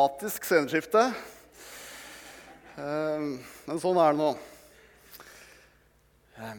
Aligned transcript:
dramatisk 0.00 0.46
sceneskifte. 0.48 1.00
Eh, 2.80 3.24
Men 3.68 3.80
sånn 3.82 3.98
er 4.00 4.14
det 4.14 4.20
nå. 4.20 4.28
Eh, 6.40 6.54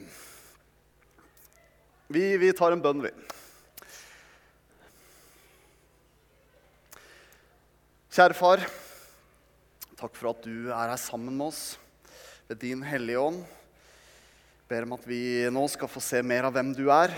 Vi, 2.11 2.37
vi 2.37 2.51
tar 2.53 2.75
en 2.75 2.83
bønn, 2.83 3.01
vi. 3.01 3.09
Kjære 8.11 8.37
far. 8.37 8.61
Takk 9.97 10.13
for 10.19 10.33
at 10.35 10.43
du 10.45 10.69
er 10.69 10.91
her 10.91 10.97
sammen 11.01 11.33
med 11.33 11.47
oss 11.47 11.79
ved 12.49 12.59
din 12.61 12.83
Hellige 12.83 13.25
Ånd. 13.25 13.41
Ber 14.69 14.85
om 14.85 14.97
at 14.99 15.07
vi 15.07 15.47
nå 15.49 15.65
skal 15.71 15.89
få 15.89 16.03
se 16.03 16.21
mer 16.21 16.45
av 16.45 16.53
hvem 16.53 16.75
du 16.77 16.91
er. 16.93 17.15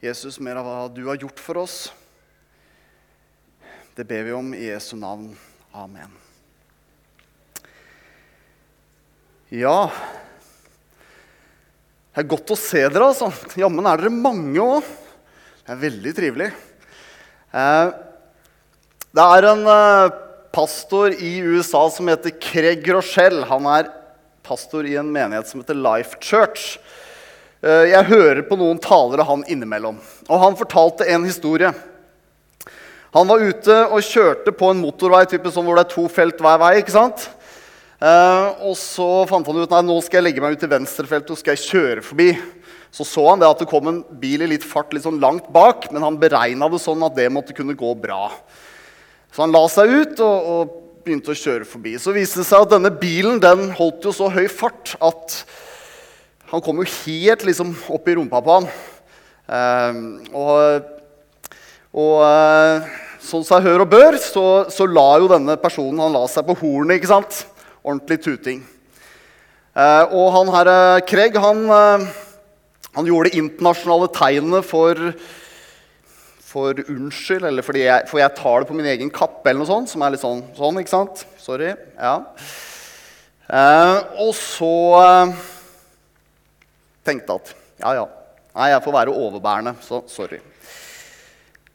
Jesus, 0.00 0.40
mer 0.40 0.62
av 0.62 0.64
hva 0.64 0.82
du 0.88 1.04
har 1.10 1.18
gjort 1.18 1.42
for 1.42 1.66
oss. 1.66 1.90
Det 3.98 4.04
ber 4.04 4.22
vi 4.22 4.32
om 4.32 4.52
i 4.54 4.68
Jesu 4.68 4.96
navn. 4.96 5.32
Amen. 5.74 6.10
Ja 9.50 9.90
Det 12.14 12.22
er 12.22 12.28
godt 12.30 12.52
å 12.54 12.58
se 12.60 12.84
dere, 12.84 13.08
altså. 13.08 13.32
Jammen 13.58 13.88
er 13.90 13.98
dere 13.98 14.12
mange 14.14 14.62
òg. 14.62 14.86
Det 15.64 15.74
er 15.74 15.82
veldig 15.82 16.12
trivelig. 16.14 16.48
Eh, 17.50 17.90
det 19.18 19.26
er 19.34 19.48
en 19.50 19.66
eh, 19.74 20.14
pastor 20.54 21.18
i 21.18 21.34
USA 21.42 21.82
som 21.90 22.14
heter 22.14 22.38
Craig 22.38 22.86
Rochelle. 22.94 23.42
Han 23.50 23.66
er 23.74 23.90
pastor 24.46 24.86
i 24.86 24.94
en 25.02 25.10
menighet 25.10 25.50
som 25.50 25.66
heter 25.66 25.82
Life 25.90 26.22
Church. 26.22 26.76
Eh, 27.66 27.90
jeg 27.96 28.12
hører 28.14 28.46
på 28.46 28.62
noen 28.62 28.78
talere 28.78 29.26
han 29.26 29.42
innimellom. 29.50 29.98
Og 30.30 30.46
han 30.46 30.62
fortalte 30.62 31.10
en 31.10 31.26
historie. 31.26 31.74
Han 33.16 33.28
var 33.30 33.40
ute 33.40 33.76
og 33.88 34.04
kjørte 34.04 34.52
på 34.52 34.68
en 34.68 34.80
motorvei 34.82 35.22
type 35.30 35.48
sånn 35.52 35.64
hvor 35.64 35.78
det 35.78 35.86
er 35.86 35.94
to 35.94 36.04
felt 36.12 36.40
hver 36.44 36.58
vei. 36.60 36.74
ikke 36.82 36.92
sant? 36.92 37.28
Eh, 37.98 38.48
og 38.68 38.76
så 38.78 39.24
fant 39.26 39.46
han 39.48 39.58
ut 39.58 39.72
nei, 39.72 39.80
nå 39.88 39.96
skal 40.04 40.20
jeg 40.20 40.26
legge 40.28 40.42
meg 40.44 40.54
ut 40.54 40.66
i 40.66 40.70
venstrefeltet 40.70 41.32
og 41.34 41.40
skal 41.40 41.56
jeg 41.56 41.64
kjøre 41.64 42.04
forbi. 42.04 42.28
Så 42.94 43.06
så 43.08 43.24
han 43.30 43.40
det 43.40 43.48
at 43.48 43.62
det 43.62 43.68
kom 43.70 43.88
en 43.90 44.02
bil 44.20 44.44
i 44.44 44.50
litt 44.52 44.66
fart 44.66 44.92
litt 44.94 45.06
sånn 45.06 45.20
langt 45.22 45.48
bak, 45.52 45.88
men 45.92 46.04
han 46.04 46.20
beregna 46.20 46.68
det 46.72 46.82
sånn 46.82 47.02
at 47.06 47.16
det 47.16 47.30
måtte 47.32 47.56
kunne 47.56 47.76
gå 47.78 47.94
bra. 47.98 48.28
Så 49.32 49.44
han 49.44 49.56
la 49.56 49.64
seg 49.72 49.90
ut 49.92 50.22
og, 50.24 50.52
og 50.52 50.76
begynte 51.04 51.32
å 51.32 51.40
kjøre 51.40 51.68
forbi. 51.68 51.96
Så 52.00 52.14
viste 52.16 52.42
det 52.42 52.48
seg 52.48 52.64
at 52.64 52.74
denne 52.76 52.92
bilen 52.92 53.40
den 53.40 53.72
holdt 53.76 54.04
jo 54.04 54.12
så 54.14 54.28
høy 54.32 54.46
fart 54.52 54.94
at 55.00 55.40
han 56.52 56.62
kom 56.64 56.80
jo 56.80 56.86
helt 56.88 57.42
liksom 57.44 57.74
opp 57.92 58.08
i 58.08 58.14
rumpa 58.16 58.40
på 58.44 58.60
han. 58.60 58.70
Eh, 59.48 60.00
og 60.36 60.94
og 61.96 62.22
eh, 62.24 62.88
sånn 63.24 63.46
seg 63.46 63.64
hør 63.64 63.84
og 63.84 63.92
bør, 63.92 64.18
så, 64.20 64.44
så, 64.72 64.86
la 64.88 65.08
jo 65.22 65.30
denne 65.32 65.56
personen 65.60 66.02
han 66.04 66.14
la 66.16 66.24
seg 66.30 66.46
på 66.48 66.56
hornet. 66.60 66.98
ikke 66.98 67.10
sant? 67.10 67.42
Ordentlig 67.82 68.20
tuting. 68.24 68.62
Eh, 69.78 70.04
og 70.12 70.30
han 70.36 70.52
her, 70.52 70.70
Craig 71.08 71.36
han, 71.40 71.64
eh, 71.72 72.06
han 72.96 73.08
gjorde 73.08 73.30
det 73.30 73.40
internasjonale 73.40 74.10
tegnet 74.16 74.68
for, 74.68 75.00
for 76.44 76.82
unnskyld, 76.84 77.46
eller 77.48 77.64
fordi 77.66 77.86
jeg, 77.86 78.08
for 78.10 78.22
jeg 78.22 78.36
tar 78.36 78.62
det 78.62 78.70
på 78.70 78.76
min 78.76 78.90
egen 78.92 79.12
kappe, 79.14 79.46
eller 79.46 79.62
noe 79.62 79.70
sånt, 79.70 79.92
som 79.92 80.04
er 80.04 80.14
litt 80.14 80.24
sånn, 80.24 80.44
sånn 80.58 80.82
ikke 80.82 80.96
sant? 80.96 81.24
Sorry. 81.40 81.72
Ja. 81.96 82.18
Eh, 83.48 83.98
og 84.26 84.34
så 84.36 84.74
eh, 85.00 85.38
tenkte 87.08 87.32
jeg 87.32 87.40
at 87.40 87.56
ja, 87.78 87.94
ja. 88.02 88.06
Nei, 88.58 88.72
jeg 88.72 88.82
får 88.84 88.94
være 88.96 89.14
overbærende, 89.14 89.76
så 89.86 90.02
sorry. 90.10 90.40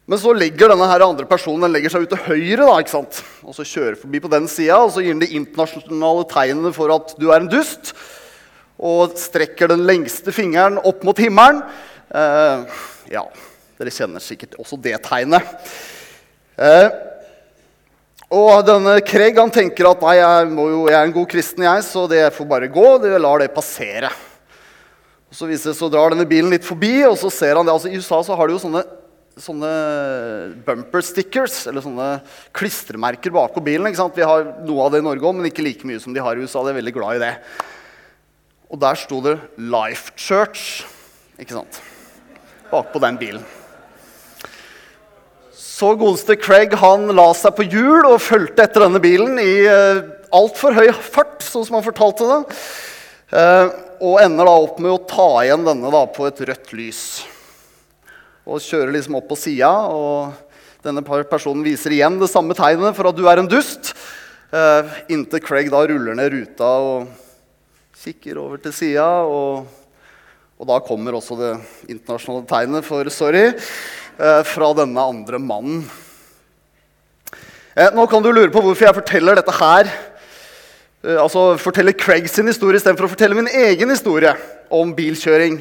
Men 0.03 0.19
så 0.19 0.33
legger 0.35 0.73
denne 0.73 0.87
her 0.89 1.05
andre 1.05 1.23
personen 1.27 1.63
den 1.63 1.71
legger 1.77 1.93
seg 1.93 2.03
ut 2.03 2.11
til 2.11 2.25
høyre. 2.25 2.65
da, 2.65 2.73
ikke 2.81 2.91
sant? 2.91 3.21
Og 3.47 3.55
så 3.55 3.63
kjører 3.67 3.95
forbi 3.99 4.19
på 4.23 4.31
den 4.33 4.49
sida, 4.51 4.81
og 4.81 4.91
så 4.91 5.03
gir 5.03 5.15
den 5.15 5.23
de 5.23 5.31
internasjonale 5.37 6.25
tegnene 6.31 6.73
for 6.75 6.91
at 6.91 7.13
du 7.19 7.29
er 7.31 7.39
en 7.39 7.51
dust. 7.51 7.93
Og 8.83 9.15
strekker 9.19 9.71
den 9.71 9.85
lengste 9.87 10.33
fingeren 10.35 10.81
opp 10.83 11.05
mot 11.07 11.19
himmelen. 11.23 11.61
Eh, 12.11 12.81
ja, 13.13 13.23
dere 13.79 13.93
kjenner 13.95 14.23
sikkert 14.23 14.57
også 14.59 14.75
det 14.83 14.97
tegnet. 15.05 15.47
Eh, 16.59 16.89
og 18.33 18.65
denne 18.67 18.97
Craig 19.07 19.39
han 19.39 19.53
tenker 19.53 19.87
at 19.87 20.03
nei, 20.03 20.17
jeg, 20.17 20.49
jo, 20.57 20.81
jeg, 20.89 20.97
er 20.97 21.07
en 21.07 21.15
god 21.15 21.29
kristen, 21.31 21.63
jeg, 21.63 21.85
så 21.87 22.03
det 22.11 22.25
får 22.35 22.49
bare 22.49 22.69
gå. 22.73 22.89
Det 23.05 23.13
lar 23.23 23.39
det 23.39 23.53
passere. 23.55 24.11
Og 25.31 25.39
Så 25.39 25.47
viser 25.47 25.77
så 25.77 25.87
drar 25.87 26.11
denne 26.11 26.27
bilen 26.27 26.51
litt 26.51 26.67
forbi, 26.67 27.05
og 27.07 27.15
så 27.21 27.31
ser 27.31 27.55
han 27.55 27.63
det. 27.63 27.71
altså 27.71 27.87
I 27.87 28.01
USA 28.01 28.19
så 28.25 28.35
har 28.35 28.51
de 28.51 28.57
jo 28.57 28.65
sånne 28.65 28.83
sånne 29.41 29.69
bumper 30.65 31.01
stickers, 31.05 31.63
eller 31.69 31.83
sånne 31.83 32.09
klistremerker 32.55 33.33
bakpå 33.33 33.63
bilen. 33.65 33.87
ikke 33.89 34.01
sant? 34.01 34.17
Vi 34.17 34.27
har 34.27 34.45
noe 34.65 34.85
av 34.85 34.93
det 34.93 35.01
i 35.01 35.07
Norge 35.07 35.25
òg, 35.25 35.37
men 35.37 35.49
ikke 35.49 35.65
like 35.65 35.87
mye 35.89 36.01
som 36.01 36.13
de 36.13 36.21
har 36.23 36.37
i 36.37 36.45
USA. 36.45 36.61
De 36.63 36.73
er 36.73 36.79
veldig 36.81 36.93
glad 36.95 37.17
i 37.17 37.23
det. 37.25 37.33
Og 38.69 38.79
der 38.81 38.95
sto 38.97 39.21
det 39.21 39.39
'Life 39.57 40.13
Church' 40.17 40.85
ikke 41.39 41.57
sant? 41.57 41.81
bakpå 42.73 42.99
den 42.99 43.17
bilen. 43.17 43.43
Så 45.53 45.93
godeste 45.97 46.35
Craig 46.41 46.73
han 46.81 47.05
la 47.13 47.27
seg 47.37 47.53
på 47.57 47.65
hjul 47.69 48.07
og 48.07 48.21
fulgte 48.23 48.65
etter 48.65 48.85
denne 48.85 49.01
bilen 49.03 49.37
i 49.41 49.65
uh, 49.69 50.01
altfor 50.33 50.73
høy 50.73 50.89
fart, 50.93 51.41
sånn 51.45 51.65
som 51.67 51.77
han 51.77 51.85
fortalte 51.85 52.29
det. 52.29 52.39
Uh, 53.33 53.67
og 54.01 54.21
ender 54.23 54.49
da 54.49 54.55
opp 54.65 54.81
med 54.81 54.93
å 54.93 55.03
ta 55.09 55.29
igjen 55.43 55.65
denne 55.65 55.93
da 55.93 56.03
på 56.09 56.25
et 56.25 56.41
rødt 56.49 56.73
lys 56.73 57.03
og 58.43 58.63
kjører 58.63 58.91
liksom 58.95 59.17
opp 59.19 59.29
på 59.31 59.39
sida. 59.39 59.71
Og 59.87 60.33
denne 60.83 61.03
personen 61.29 61.63
viser 61.65 61.95
igjen 61.95 62.19
det 62.21 62.31
samme 62.31 62.55
tegnet 62.57 62.95
for 62.97 63.09
at 63.09 63.17
du 63.17 63.25
er 63.29 63.41
en 63.41 63.49
dust. 63.49 63.93
Uh, 64.53 64.85
inntil 65.09 65.41
Craig 65.41 65.71
da 65.73 65.79
ruller 65.89 66.13
ned 66.17 66.29
ruta 66.29 66.67
og 66.83 67.07
kikker 68.03 68.37
over 68.41 68.59
til 68.61 68.75
sida. 68.75 69.07
Og, 69.25 69.63
og, 70.59 70.65
da 70.69 70.79
kommer 70.85 71.17
også 71.17 71.39
det 71.39 71.53
internasjonale 71.89 72.45
tegnet 72.49 72.85
for 72.85 73.07
'sorry' 73.09 73.53
uh, 73.55 74.43
fra 74.45 74.73
denne 74.77 75.07
andre 75.13 75.39
mannen. 75.39 75.85
Uh, 77.73 77.89
nå 77.95 78.05
kan 78.11 78.21
du 78.21 78.29
lure 78.29 78.51
på 78.53 78.61
hvorfor 78.61 78.85
jeg 78.85 78.99
forteller 78.99 79.39
dette 79.39 79.55
her. 79.59 79.89
altså 81.03 81.57
forteller 81.57 81.91
Craig 81.91 82.29
sin 82.29 82.47
historie 82.47 82.77
istedenfor 82.79 83.09
å 83.09 83.11
fortelle 83.11 83.35
min 83.35 83.47
egen 83.47 83.89
historie 83.89 84.35
om 84.71 84.93
bilkjøring. 84.95 85.57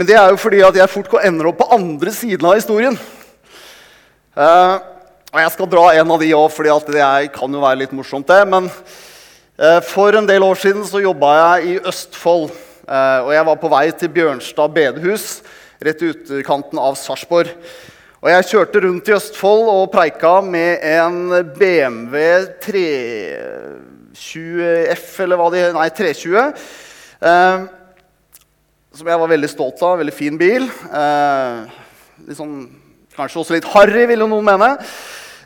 Men 0.00 0.08
det 0.08 0.14
er 0.16 0.30
jo 0.32 0.38
fordi 0.40 0.62
at 0.64 0.72
jeg 0.78 0.88
fort 0.88 1.12
ender 1.20 1.50
opp 1.50 1.58
på 1.60 1.66
andre 1.76 2.08
siden 2.16 2.46
av 2.48 2.54
historien. 2.56 2.94
Uh, 4.32 4.80
og 5.28 5.36
jeg 5.42 5.52
skal 5.52 5.68
dra 5.74 5.82
en 5.92 6.12
av 6.14 6.22
de 6.22 6.30
òg, 6.32 6.48
for 6.54 6.64
det 6.64 6.72
kan 7.34 7.52
jo 7.52 7.60
være 7.60 7.80
litt 7.82 7.92
morsomt. 7.92 8.24
det. 8.24 8.48
Men 8.48 8.72
uh, 9.60 9.80
for 9.84 10.16
en 10.16 10.24
del 10.24 10.40
år 10.40 10.56
siden 10.56 10.88
så 10.88 11.04
jobba 11.04 11.36
jeg 11.36 11.68
i 11.68 11.76
Østfold. 11.84 12.48
Uh, 12.88 13.20
og 13.26 13.34
jeg 13.34 13.44
var 13.50 13.56
på 13.60 13.68
vei 13.74 13.92
til 13.92 14.08
Bjørnstad 14.14 14.68
bedehus, 14.72 15.44
rett 15.84 16.00
i 16.00 16.08
utkanten 16.14 16.80
av 16.80 16.96
Sarpsborg. 16.96 17.52
Og 18.24 18.32
jeg 18.32 18.48
kjørte 18.54 18.80
rundt 18.86 19.04
i 19.04 19.12
Østfold 19.18 19.68
og 19.68 19.92
preika 19.92 20.40
med 20.40 20.80
en 20.94 21.28
BMW 21.58 22.48
320F, 22.64 25.20
eller 25.26 25.36
hva 25.36 25.52
de 25.52 25.76
Nei, 25.76 25.92
320. 25.92 26.56
Uh, 27.20 27.68
som 28.94 29.06
jeg 29.06 29.20
var 29.22 29.30
veldig 29.30 29.50
stolt 29.50 29.82
av. 29.86 29.98
Veldig 30.00 30.14
fin 30.14 30.38
bil. 30.40 30.66
Eh, 30.66 31.76
liksom, 32.26 32.54
kanskje 33.14 33.42
også 33.42 33.56
litt 33.56 33.68
harry, 33.74 34.06
vil 34.10 34.24
jo 34.24 34.30
noen 34.30 34.48
mene. 34.48 34.72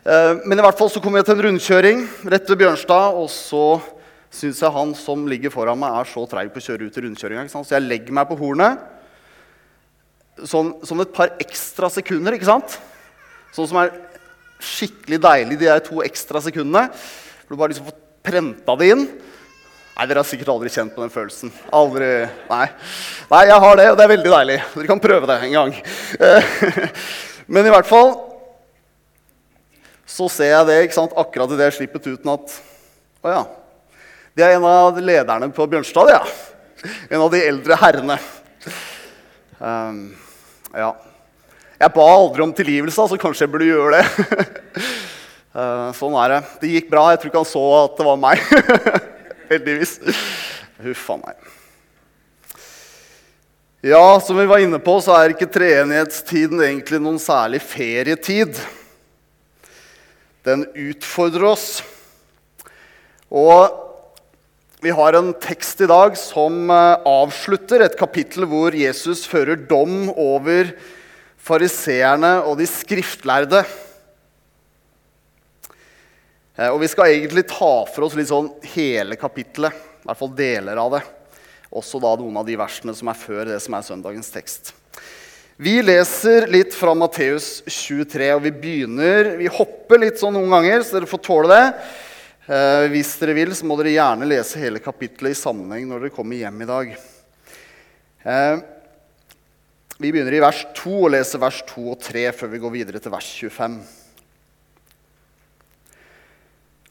Eh, 0.05 0.32
men 0.44 0.59
i 0.59 0.65
hvert 0.65 0.78
fall 0.78 0.93
så 0.93 1.03
kom 1.05 1.19
jeg 1.19 1.28
til 1.28 1.37
en 1.37 1.44
rundkjøring 1.49 2.06
rett 2.33 2.49
ved 2.50 2.62
Bjørnstad. 2.62 3.21
Og 3.21 3.28
så 3.33 3.66
syns 4.34 4.62
jeg 4.65 4.75
han 4.75 4.97
som 4.99 5.28
ligger 5.31 5.53
foran 5.54 5.78
meg, 5.81 6.00
er 6.00 6.10
så 6.10 6.25
treig 6.31 6.50
på 6.54 6.62
å 6.62 6.66
kjøre 6.69 6.88
ut 6.88 6.99
i 6.99 7.04
rundkjøringa. 7.04 7.47
Så 7.53 7.77
jeg 7.77 7.87
legger 7.87 8.16
meg 8.16 8.31
på 8.31 8.38
hornet 8.41 8.91
sånn, 10.43 10.72
sånn, 10.83 11.04
et 11.04 11.15
par 11.15 11.34
ekstra 11.43 11.91
sekunder. 11.93 12.34
ikke 12.34 12.49
sant? 12.49 12.78
Sånn 13.54 13.69
som 13.71 13.81
er 13.83 13.93
skikkelig 14.65 15.21
deilig, 15.22 15.60
de 15.60 15.69
der 15.69 15.84
to 15.84 16.00
ekstra 16.04 16.43
sekundene. 16.43 16.89
For 17.45 17.54
du 17.54 17.60
bare 17.60 17.74
liksom 17.74 17.91
får 17.91 18.01
prenta 18.24 18.77
det 18.80 18.91
inn. 18.95 19.07
Nei, 19.95 20.09
Dere 20.11 20.25
har 20.25 20.27
sikkert 20.27 20.51
aldri 20.51 20.71
kjent 20.75 20.91
på 20.91 21.05
den 21.05 21.13
følelsen. 21.15 21.53
Aldri, 21.71 22.09
Nei, 22.51 22.65
nei 23.31 23.43
jeg 23.47 23.63
har 23.63 23.77
det, 23.79 23.85
og 23.93 23.99
det 23.99 24.05
er 24.05 24.11
veldig 24.11 24.33
deilig. 24.33 24.57
Dere 24.73 24.91
kan 24.91 25.03
prøve 25.03 25.29
det 25.31 25.37
en 25.47 25.55
gang. 25.55 25.77
Men 27.55 27.69
i 27.69 27.75
hvert 27.75 27.87
fall 27.87 28.11
så 30.15 30.27
ser 30.31 30.51
jeg 30.51 30.67
det 30.67 30.81
ikke 30.85 30.97
sant, 30.99 31.15
akkurat 31.19 31.55
idet 31.55 31.71
jeg 31.71 31.77
slipper 31.79 32.03
tuten, 32.03 32.35
at 32.35 32.59
Å 33.25 33.37
ja. 33.37 33.45
Det 34.35 34.43
er 34.43 34.57
en 34.57 34.67
av 34.67 34.99
lederne 34.99 35.49
på 35.55 35.69
Bjørnstad, 35.71 36.11
ja. 36.11 36.21
En 37.07 37.23
av 37.23 37.31
de 37.31 37.45
eldre 37.47 37.79
herrene. 37.79 38.19
Um, 39.63 40.05
ja. 40.75 40.91
Jeg 41.79 41.95
ba 41.95 42.11
aldri 42.19 42.43
om 42.43 42.53
tilgivelse, 42.55 43.09
så 43.09 43.19
kanskje 43.21 43.47
jeg 43.47 43.55
burde 43.55 43.71
gjøre 43.71 44.03
det. 44.03 44.29
uh, 45.55 45.91
sånn 46.03 46.19
er 46.19 46.35
det. 46.35 46.45
Det 46.61 46.77
gikk 46.77 46.91
bra. 46.91 47.09
Jeg 47.15 47.23
tror 47.23 47.33
ikke 47.33 47.45
han 47.45 47.53
så 47.55 47.67
at 47.85 47.99
det 48.01 48.11
var 48.11 48.25
meg. 48.27 48.43
Heldigvis. 49.51 49.99
Huff 50.85 51.11
a 51.13 51.19
meg. 51.21 51.51
Ja, 53.85 54.17
som 54.25 54.39
vi 54.41 54.47
var 54.49 54.63
inne 54.65 54.81
på, 54.81 54.97
så 55.05 55.13
er 55.19 55.35
ikke 55.35 55.51
treenighetstiden 55.53 56.63
egentlig 56.65 57.03
noen 57.05 57.21
særlig 57.21 57.61
ferietid. 57.61 58.57
Den 60.45 60.65
utfordrer 60.73 61.51
oss. 61.51 61.67
Og 63.29 63.69
vi 64.85 64.93
har 64.93 65.17
en 65.17 65.35
tekst 65.41 65.81
i 65.85 65.89
dag 65.89 66.17
som 66.21 66.69
eh, 66.73 67.05
avslutter 67.09 67.85
et 67.85 67.97
kapittel 67.97 68.45
hvor 68.49 68.73
Jesus 68.77 69.27
fører 69.29 69.61
dom 69.69 70.11
over 70.13 70.73
fariseerne 71.45 72.39
og 72.45 72.59
de 72.61 72.69
skriftlærde. 72.69 73.63
Eh, 76.54 76.71
og 76.71 76.78
vi 76.83 76.89
skal 76.91 77.10
egentlig 77.10 77.47
ta 77.51 77.72
for 77.91 78.06
oss 78.06 78.15
litt 78.18 78.30
sånn 78.30 78.53
hele 78.74 79.18
kapittelet, 79.18 79.74
i 79.74 80.06
hvert 80.06 80.21
fall 80.21 80.34
deler 80.39 80.78
av 80.78 80.95
det. 80.95 81.03
Også 81.74 81.98
da 82.03 82.15
noen 82.21 82.39
av 82.39 82.47
de 82.47 82.54
versene 82.59 82.95
som 82.95 83.10
er 83.10 83.18
før 83.18 83.48
det 83.51 83.59
som 83.65 83.74
er 83.74 83.86
søndagens 83.86 84.30
tekst. 84.30 84.74
Vi 85.56 85.77
leser 85.83 86.48
litt 86.51 86.74
fra 86.74 86.97
Matteus 86.98 87.60
23, 87.71 88.33
og 88.34 88.41
vi 88.42 88.51
begynner 88.51 89.36
Vi 89.39 89.47
hopper 89.47 90.01
litt 90.03 90.18
sånn 90.18 90.34
noen 90.34 90.51
ganger, 90.51 90.83
så 90.83 90.98
dere 90.98 91.10
får 91.10 91.22
tåle 91.22 91.51
det. 91.51 91.65
Eh, 92.45 92.86
hvis 92.92 93.15
dere 93.21 93.36
vil, 93.39 93.54
så 93.54 93.66
må 93.66 93.78
dere 93.78 93.95
gjerne 93.95 94.28
lese 94.28 94.60
hele 94.62 94.83
kapittelet 94.83 95.34
i 95.34 95.39
sammenheng 95.39 95.86
når 95.89 96.07
dere 96.07 96.15
kommer 96.15 96.39
hjem 96.39 96.62
i 96.62 96.71
dag. 96.71 96.95
Eh, 98.24 98.57
vi 99.98 100.10
begynner 100.10 100.34
i 100.34 100.42
vers 100.42 100.65
2 100.74 100.95
og 101.04 101.12
leser 101.15 101.42
vers 101.42 101.62
2 101.71 101.86
og 101.92 102.00
3 102.03 102.27
før 102.34 102.50
vi 102.50 102.62
går 102.62 102.74
videre 102.74 103.03
til 103.03 103.15
vers 103.15 103.30
25. 103.39 103.78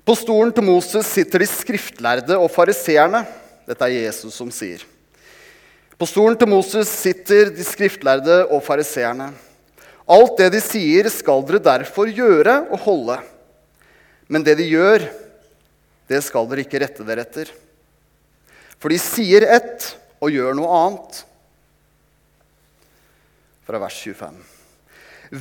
På 0.04 0.16
stolen 0.20 0.52
til 0.52 0.66
Moses 0.68 1.08
sitter 1.08 1.40
de 1.40 1.48
skriftlærde 1.48 2.36
og 2.36 2.50
fariseerne. 2.52 3.24
Dette 3.64 3.88
er 3.88 4.04
Jesus 4.04 4.36
som 4.36 4.50
sier. 4.52 4.84
På 5.96 6.08
stolen 6.10 6.36
til 6.36 6.50
Moses 6.52 6.90
sitter 6.92 7.54
de 7.56 7.64
skriftlærde 7.64 8.42
og 8.52 8.60
fariseerne. 8.66 9.30
Alt 10.04 10.40
det 10.42 10.50
de 10.58 10.60
sier, 10.60 11.08
skal 11.08 11.46
dere 11.48 11.62
derfor 11.64 12.12
gjøre 12.12 12.58
og 12.68 12.82
holde. 12.84 13.16
Men 14.28 14.44
det 14.44 14.58
de 14.60 14.68
gjør, 14.68 15.06
det 16.12 16.20
skal 16.26 16.50
dere 16.50 16.66
ikke 16.66 16.82
rette 16.84 17.06
dere 17.08 17.24
etter. 17.24 17.52
For 18.84 18.92
de 18.92 19.00
sier 19.00 19.46
ett 19.48 19.94
og 20.20 20.34
gjør 20.36 20.58
noe 20.58 20.80
annet. 20.82 21.22
Fra 23.64 23.80
vers 23.80 24.02
25. 24.04 24.36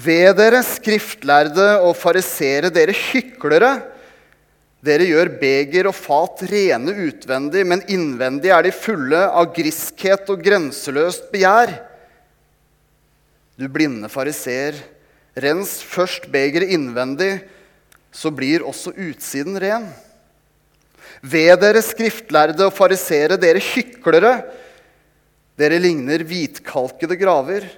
Ved 0.06 0.38
dere 0.38 0.62
skriftlærde 0.62 1.67
og 1.82 1.97
farisere, 1.99 2.70
dere 2.70 2.94
hyklere. 2.94 3.73
Dere 4.82 5.06
gjør 5.06 5.29
beger 5.38 5.87
og 5.87 5.94
fat 5.94 6.43
rene 6.50 6.94
utvendig, 7.06 7.62
men 7.70 7.84
innvendig 7.87 8.50
er 8.50 8.67
de 8.67 8.73
fulle 8.75 9.20
av 9.31 9.52
griskhet 9.55 10.31
og 10.32 10.43
grenseløst 10.43 11.29
begjær. 11.31 11.70
Du 13.55 13.69
blinde 13.70 14.11
fariseer, 14.11 14.75
rens 15.38 15.76
først 15.87 16.26
begeret 16.32 16.73
innvendig, 16.75 17.37
så 18.12 18.32
blir 18.34 18.64
også 18.67 18.90
utsiden 18.90 19.55
ren. 19.62 19.87
Ved 21.23 21.55
dere 21.62 21.85
skriftlærde 21.85 22.67
og 22.67 22.75
farisere, 22.75 23.38
dere 23.38 23.62
hyklere, 23.62 24.35
dere 25.61 25.78
ligner 25.78 26.25
hvitkalkede 26.26 27.17
graver. 27.20 27.69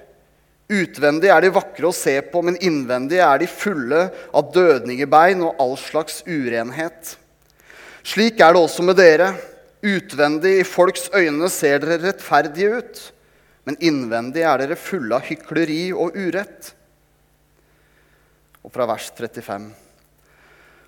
Utvendig 0.73 1.29
er 1.29 1.45
de 1.45 1.51
vakre 1.53 1.91
å 1.91 1.97
se 1.97 2.15
på, 2.33 2.41
men 2.45 2.57
innvendig 2.65 3.19
er 3.21 3.43
de 3.43 3.49
fulle 3.51 4.07
av 4.33 4.49
dødningebein 4.55 5.43
og 5.45 5.61
all 5.61 5.77
slags 5.81 6.23
urenhet. 6.25 7.19
Slik 8.05 8.41
er 8.41 8.55
det 8.55 8.63
også 8.63 8.85
med 8.87 8.97
dere. 8.97 9.35
Utvendig 9.85 10.55
i 10.63 10.65
folks 10.65 11.11
øyne 11.13 11.51
ser 11.53 11.83
dere 11.83 12.01
rettferdige 12.07 12.81
ut, 12.81 13.03
men 13.69 13.77
innvendig 13.85 14.45
er 14.49 14.65
dere 14.65 14.81
fulle 14.81 15.19
av 15.19 15.29
hykleri 15.29 15.91
og 15.93 16.17
urett. 16.17 16.73
Og 18.65 18.73
fra 18.73 18.89
vers 18.89 19.11
35. 19.13 19.84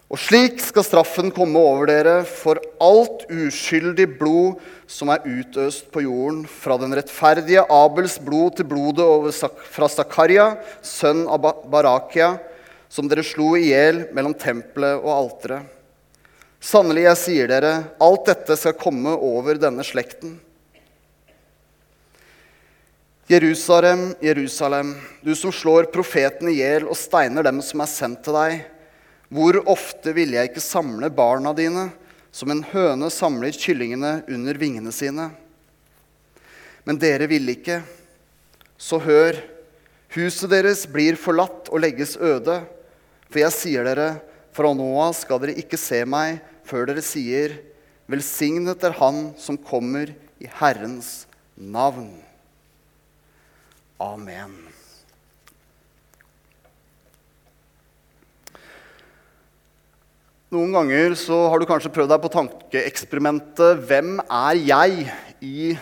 Og 0.07 0.21
slik 0.23 0.61
skal 0.63 0.85
straffen 0.87 1.33
komme 1.35 1.59
over 1.59 1.89
dere 1.91 2.21
for 2.31 2.61
alt 2.83 3.25
uskyldig 3.27 4.07
blod 4.21 4.61
som 4.87 5.11
er 5.11 5.25
utøst 5.27 5.89
på 5.91 6.05
jorden, 6.05 6.45
fra 6.47 6.77
den 6.79 6.95
rettferdige 6.95 7.65
Abels 7.75 8.21
blod 8.23 8.55
til 8.55 8.69
blodet 8.71 9.35
fra 9.75 9.89
Zakaria, 9.91 10.53
sønn 10.79 11.25
av 11.27 11.43
Barakia, 11.67 12.37
som 12.87 13.11
dere 13.11 13.27
slo 13.27 13.57
i 13.59 13.73
hjel 13.73 14.05
mellom 14.15 14.37
tempelet 14.39 15.03
og 15.03 15.11
alteret. 15.11 15.73
Sannelig, 16.63 17.03
jeg 17.09 17.21
sier 17.21 17.51
dere, 17.51 17.73
alt 18.03 18.31
dette 18.31 18.55
skal 18.59 18.79
komme 18.79 19.11
over 19.11 19.59
denne 19.59 19.85
slekten. 19.87 20.39
Jerusalem, 23.27 24.13
Jerusalem, 24.23 24.95
du 25.27 25.35
som 25.35 25.51
slår 25.51 25.91
profeten 25.91 26.47
i 26.53 26.61
hjel 26.61 26.87
og 26.87 26.95
steiner 26.99 27.43
dem 27.43 27.59
som 27.59 27.83
er 27.83 27.91
sendt 27.91 28.23
til 28.23 28.39
deg. 28.39 28.63
Hvor 29.33 29.59
ofte 29.67 30.13
ville 30.15 30.39
jeg 30.39 30.53
ikke 30.53 30.63
samle 30.63 31.11
barna 31.11 31.53
dine, 31.57 31.89
som 32.31 32.53
en 32.53 32.63
høne 32.71 33.09
samler 33.11 33.57
kyllingene 33.57 34.21
under 34.31 34.59
vingene 34.61 34.93
sine? 34.95 35.31
Men 36.87 37.01
dere 37.03 37.27
ville 37.31 37.57
ikke. 37.57 37.81
Så 38.79 39.01
hør, 39.03 39.41
huset 40.15 40.53
deres 40.53 40.85
blir 40.91 41.19
forlatt 41.19 41.73
og 41.73 41.83
legges 41.83 42.15
øde. 42.21 42.61
For 43.27 43.43
jeg 43.43 43.57
sier 43.57 43.89
dere, 43.89 44.11
fra 44.55 44.71
nå 44.77 44.87
av 45.03 45.17
skal 45.19 45.43
dere 45.43 45.59
ikke 45.59 45.81
se 45.81 46.05
meg 46.09 46.39
før 46.67 46.87
dere 46.91 47.03
sier, 47.05 47.59
velsignet 48.07 48.85
er 48.87 48.95
Han 49.01 49.33
som 49.41 49.59
kommer 49.59 50.15
i 50.39 50.49
Herrens 50.61 51.27
navn. 51.57 52.13
Amen. 53.99 54.76
Noen 60.55 60.71
ganger 60.71 61.17
så 61.19 61.35
har 61.51 61.59
du 61.59 61.67
kanskje 61.67 61.91
prøvd 61.91 62.13
deg 62.13 62.21
på 62.23 62.29
tankeeksperimentet 62.31 63.81
'Hvem 63.83 64.21
er 64.23 64.59
jeg?' 64.63 65.09
i 65.43 65.77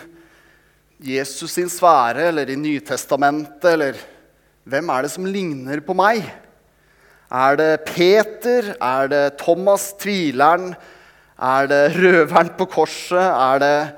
Jesus 0.99 1.51
sin 1.53 1.69
sfære 1.69 2.27
eller 2.27 2.49
i 2.49 2.57
Nytestamentet, 2.57 3.65
eller 3.71 3.95
hvem 4.65 4.89
er 4.89 5.05
det 5.05 5.11
som 5.11 5.25
ligner 5.25 5.79
på 5.85 5.93
meg? 5.93 6.25
Er 7.31 7.55
det 7.55 7.85
Peter? 7.85 8.75
Er 8.81 9.07
det 9.07 9.37
Thomas 9.37 9.93
tvileren? 9.93 10.75
Er 11.37 11.67
det 11.67 11.95
røveren 11.95 12.49
på 12.57 12.65
korset? 12.65 13.21
Er 13.21 13.59
det 13.59 13.95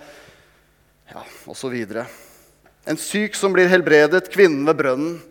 Ja, 1.08 1.24
osv. 1.48 1.74
En 2.86 2.98
syk 2.98 3.36
som 3.36 3.54
blir 3.54 3.68
helbredet, 3.72 4.30
kvinnen 4.30 4.68
ved 4.68 4.75
brønnen. 4.75 5.22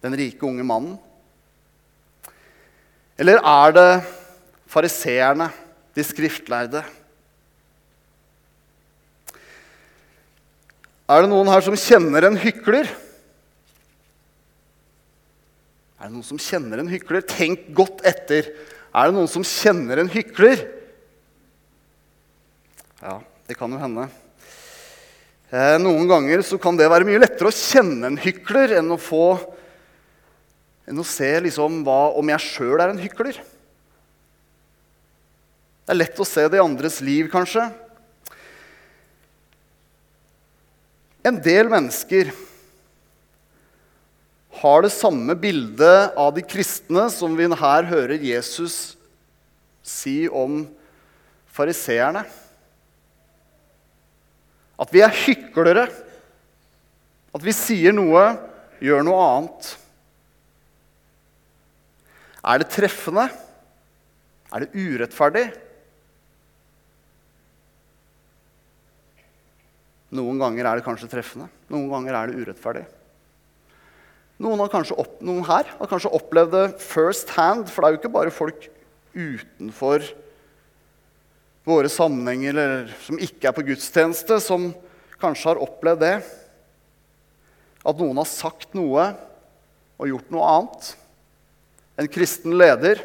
Den 0.00 0.14
rike 0.14 0.46
unge 0.46 0.62
mannen. 0.62 0.98
Eller 3.16 3.40
er 3.40 3.72
det 3.72 3.90
fariseerne, 4.68 5.48
de 5.96 6.04
skriftlærde? 6.04 6.82
Er 11.06 11.22
det 11.22 11.30
noen 11.30 11.48
her 11.48 11.62
som 11.64 11.76
kjenner 11.78 12.26
en 12.28 12.36
hykler? 12.40 12.90
Er 15.96 16.10
det 16.10 16.12
noen 16.12 16.26
som 16.26 16.40
kjenner 16.40 16.82
en 16.82 16.90
hykler? 16.90 17.24
Tenk 17.24 17.70
godt 17.76 18.02
etter. 18.06 18.50
Er 18.92 19.08
det 19.08 19.16
noen 19.16 19.30
som 19.30 19.46
kjenner 19.46 20.02
en 20.02 20.12
hykler? 20.12 20.66
Ja, 23.00 23.20
det 23.48 23.56
kan 23.56 23.72
jo 23.72 23.80
hende. 23.80 24.08
Eh, 25.54 25.76
noen 25.78 26.08
ganger 26.10 26.42
kan 26.60 26.76
det 26.76 26.90
være 26.90 27.06
mye 27.06 27.22
lettere 27.22 27.52
å 27.52 27.54
kjenne 27.54 28.10
en 28.10 28.20
hykler 28.20 28.76
enn 28.80 28.90
å 28.92 29.00
få 29.00 29.38
enn 30.86 31.02
å 31.02 31.06
se 31.06 31.28
liksom 31.42 31.82
hva, 31.86 32.14
om 32.14 32.30
jeg 32.30 32.44
sjøl 32.46 32.80
er 32.80 32.92
en 32.92 33.02
hykler. 33.02 33.38
Det 35.86 35.94
er 35.94 36.00
lett 36.00 36.18
å 36.22 36.26
se 36.26 36.46
det 36.50 36.58
i 36.58 36.62
andres 36.62 37.00
liv, 37.04 37.28
kanskje. 37.30 37.66
En 41.26 41.38
del 41.42 41.70
mennesker 41.70 42.30
har 44.56 44.82
det 44.82 44.92
samme 44.94 45.34
bildet 45.38 46.14
av 46.16 46.32
de 46.36 46.42
kristne 46.46 47.08
som 47.12 47.34
vi 47.38 47.48
her 47.50 47.88
hører 47.90 48.22
Jesus 48.22 48.96
si 49.86 50.24
om 50.30 50.64
fariseerne. 51.54 52.24
At 54.76 54.92
vi 54.92 55.02
er 55.04 55.14
hyklere. 55.24 55.86
At 57.34 57.44
vi 57.44 57.54
sier 57.56 57.94
noe, 57.96 58.24
gjør 58.80 59.04
noe 59.06 59.26
annet. 59.36 59.70
Er 62.46 62.62
det 62.62 62.70
treffende? 62.70 63.26
Er 64.54 64.62
det 64.62 64.74
urettferdig? 64.76 65.48
Noen 70.16 70.38
ganger 70.38 70.68
er 70.68 70.78
det 70.78 70.86
kanskje 70.86 71.10
treffende, 71.10 71.48
noen 71.72 71.90
ganger 71.90 72.14
er 72.14 72.30
det 72.30 72.44
urettferdig. 72.44 72.84
Noen, 74.42 74.60
opp, 74.60 75.16
noen, 75.24 75.42
her 75.48 75.68
har 75.78 75.90
kanskje 75.90 76.12
opplevd 76.14 76.52
det 76.52 76.64
first 76.84 77.32
hand, 77.38 77.70
for 77.72 77.82
det 77.82 77.88
er 77.88 77.94
jo 77.94 78.00
ikke 78.02 78.14
bare 78.14 78.34
folk 78.34 78.66
utenfor 79.16 80.04
våre 81.66 81.90
sammenhenger 81.90 82.52
eller 82.52 82.92
som 83.02 83.18
ikke 83.18 83.48
er 83.48 83.56
på 83.56 83.64
gudstjeneste, 83.66 84.38
som 84.44 84.68
kanskje 85.18 85.50
har 85.50 85.62
opplevd 85.64 86.04
det. 86.04 86.14
At 87.86 88.02
noen 88.02 88.20
har 88.20 88.28
sagt 88.28 88.76
noe 88.76 89.08
og 89.96 90.12
gjort 90.12 90.30
noe 90.34 90.52
annet. 90.52 90.92
En 91.96 92.08
kristen 92.12 92.56
leder 92.58 93.00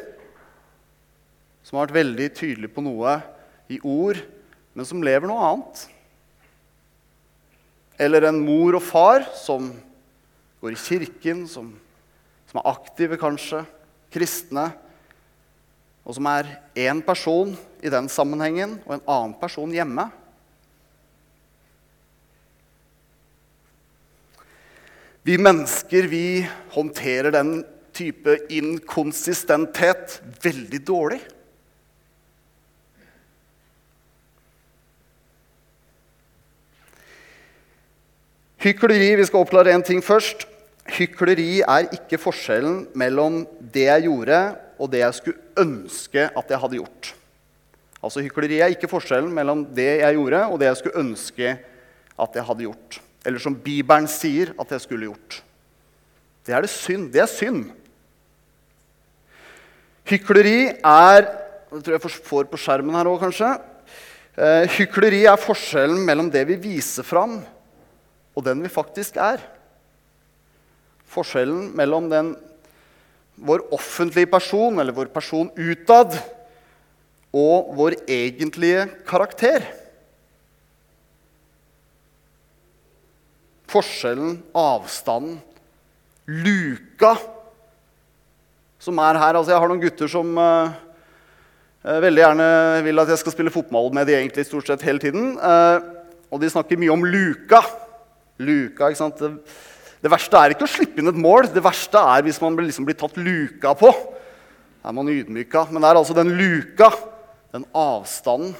som 1.64 1.78
har 1.78 1.86
vært 1.86 2.00
veldig 2.02 2.28
tydelig 2.36 2.70
på 2.74 2.84
noe 2.84 3.16
i 3.72 3.78
ord, 3.80 4.18
men 4.76 4.88
som 4.88 5.02
lever 5.04 5.30
noe 5.30 5.48
annet. 5.48 5.84
Eller 8.02 8.28
en 8.28 8.40
mor 8.44 8.76
og 8.76 8.84
far 8.84 9.24
som 9.38 9.70
går 10.62 10.74
i 10.74 10.80
kirken, 10.80 11.46
som, 11.48 11.70
som 12.50 12.60
er 12.60 12.70
aktive, 12.72 13.18
kanskje, 13.20 13.62
kristne, 14.12 14.68
og 16.02 16.16
som 16.18 16.26
er 16.28 16.48
én 16.76 17.00
person 17.06 17.54
i 17.82 17.90
den 17.92 18.08
sammenhengen 18.10 18.80
og 18.84 18.96
en 18.96 19.06
annen 19.06 19.36
person 19.38 19.72
hjemme. 19.72 20.08
Vi 25.22 25.36
mennesker 25.38 26.08
vi 26.10 26.42
håndterer 26.74 27.30
den 27.30 27.60
type 28.02 28.36
inkonsistenthet 28.50 30.18
veldig 30.42 30.82
dårlig. 30.86 31.20
Hykleri 38.62 39.16
Vi 39.18 39.26
skal 39.26 39.42
oppklare 39.42 39.74
én 39.74 39.82
ting 39.82 40.02
først. 40.02 40.46
Hykleri 40.86 41.62
er 41.62 41.88
ikke 41.94 42.18
forskjellen 42.18 42.84
mellom 42.98 43.42
det 43.74 43.88
jeg 43.88 44.06
gjorde, 44.06 44.38
og 44.78 44.90
det 44.90 45.02
jeg 45.02 45.18
skulle 45.18 45.62
ønske 45.62 46.28
at 46.30 46.50
jeg 46.50 46.62
hadde 46.62 46.78
gjort. 46.78 47.12
Altså 48.02 48.22
Hykleri 48.22 48.58
er 48.62 48.74
ikke 48.74 48.90
forskjellen 48.90 49.30
mellom 49.34 49.64
det 49.74 50.02
jeg 50.02 50.18
gjorde, 50.18 50.42
og 50.46 50.58
det 50.58 50.68
jeg 50.68 50.80
skulle 50.80 51.02
ønske 51.02 51.54
at 52.22 52.38
jeg 52.38 52.46
hadde 52.46 52.66
gjort. 52.66 52.98
Eller 53.26 53.42
som 53.42 53.54
Bibelen 53.54 54.08
sier 54.10 54.54
at 54.58 54.74
jeg 54.74 54.82
skulle 54.82 55.10
gjort. 55.10 55.42
Det 56.46 56.54
er 56.54 56.62
det 56.62 56.70
synd. 56.70 57.12
Det 57.14 57.22
er 57.22 57.30
synd. 57.30 57.70
Hykleri 60.12 60.68
er 60.84 61.24
Det 61.72 61.80
tror 61.86 61.94
jeg 61.96 62.12
får 62.28 62.48
på 62.52 62.58
skjermen 62.60 62.92
her 62.98 63.08
òg, 63.08 63.22
kanskje. 63.22 63.48
Eh, 64.36 64.66
hykleri 64.74 65.22
er 65.24 65.40
forskjellen 65.40 66.02
mellom 66.04 66.28
det 66.28 66.42
vi 66.50 66.58
viser 66.60 67.06
fram, 67.06 67.38
og 68.36 68.44
den 68.44 68.60
vi 68.60 68.68
faktisk 68.68 69.16
er. 69.16 69.40
Forskjellen 71.08 71.70
mellom 71.72 72.10
den, 72.12 72.34
vår 73.40 73.64
offentlige 73.72 74.28
person, 74.28 74.76
eller 74.84 74.92
vår 74.92 75.08
person 75.16 75.48
utad, 75.56 76.18
og 77.32 77.72
vår 77.80 77.96
egentlige 78.04 78.84
karakter. 79.08 79.64
Forskjellen, 83.72 84.42
avstanden, 84.52 85.40
luka 86.28 87.16
som 88.82 88.98
er 88.98 89.18
her. 89.20 89.36
Altså, 89.38 89.52
jeg 89.52 89.62
har 89.62 89.70
noen 89.70 89.82
gutter 89.82 90.10
som 90.10 90.32
uh, 90.38 90.72
veldig 92.02 92.24
gjerne 92.24 92.46
vil 92.86 93.02
at 93.02 93.12
jeg 93.12 93.20
skal 93.22 93.34
spille 93.36 93.54
fotball 93.54 93.92
med 93.94 94.08
de 94.08 94.16
egentlig 94.18 94.46
stort 94.48 94.70
sett 94.70 94.82
hele 94.86 95.02
tiden. 95.02 95.36
Uh, 95.38 95.78
og 96.32 96.42
de 96.42 96.50
snakker 96.50 96.80
mye 96.80 96.94
om 96.94 97.06
luka. 97.06 97.62
Luka, 98.42 98.88
ikke 98.88 99.02
sant? 99.02 99.22
Det, 99.22 99.60
det, 100.02 100.10
verste 100.10 100.40
er 100.40 100.56
ikke 100.56 100.66
å 100.66 100.72
slippe 100.72 101.02
inn 101.02 101.12
et 101.12 101.22
mål. 101.28 101.52
Det 101.52 101.62
verste 101.62 102.02
er 102.16 102.26
hvis 102.26 102.40
man 102.42 102.58
liksom 102.58 102.88
blir 102.88 102.98
tatt 102.98 103.20
luka 103.20 103.76
på. 103.78 103.92
Da 104.82 104.90
er 104.90 104.98
man 104.98 105.12
ydmyka. 105.12 105.68
Men 105.70 105.84
det 105.84 105.92
er 105.92 106.02
altså 106.02 106.18
den 106.18 106.34
luka, 106.40 106.90
den 107.54 107.68
avstanden 107.76 108.56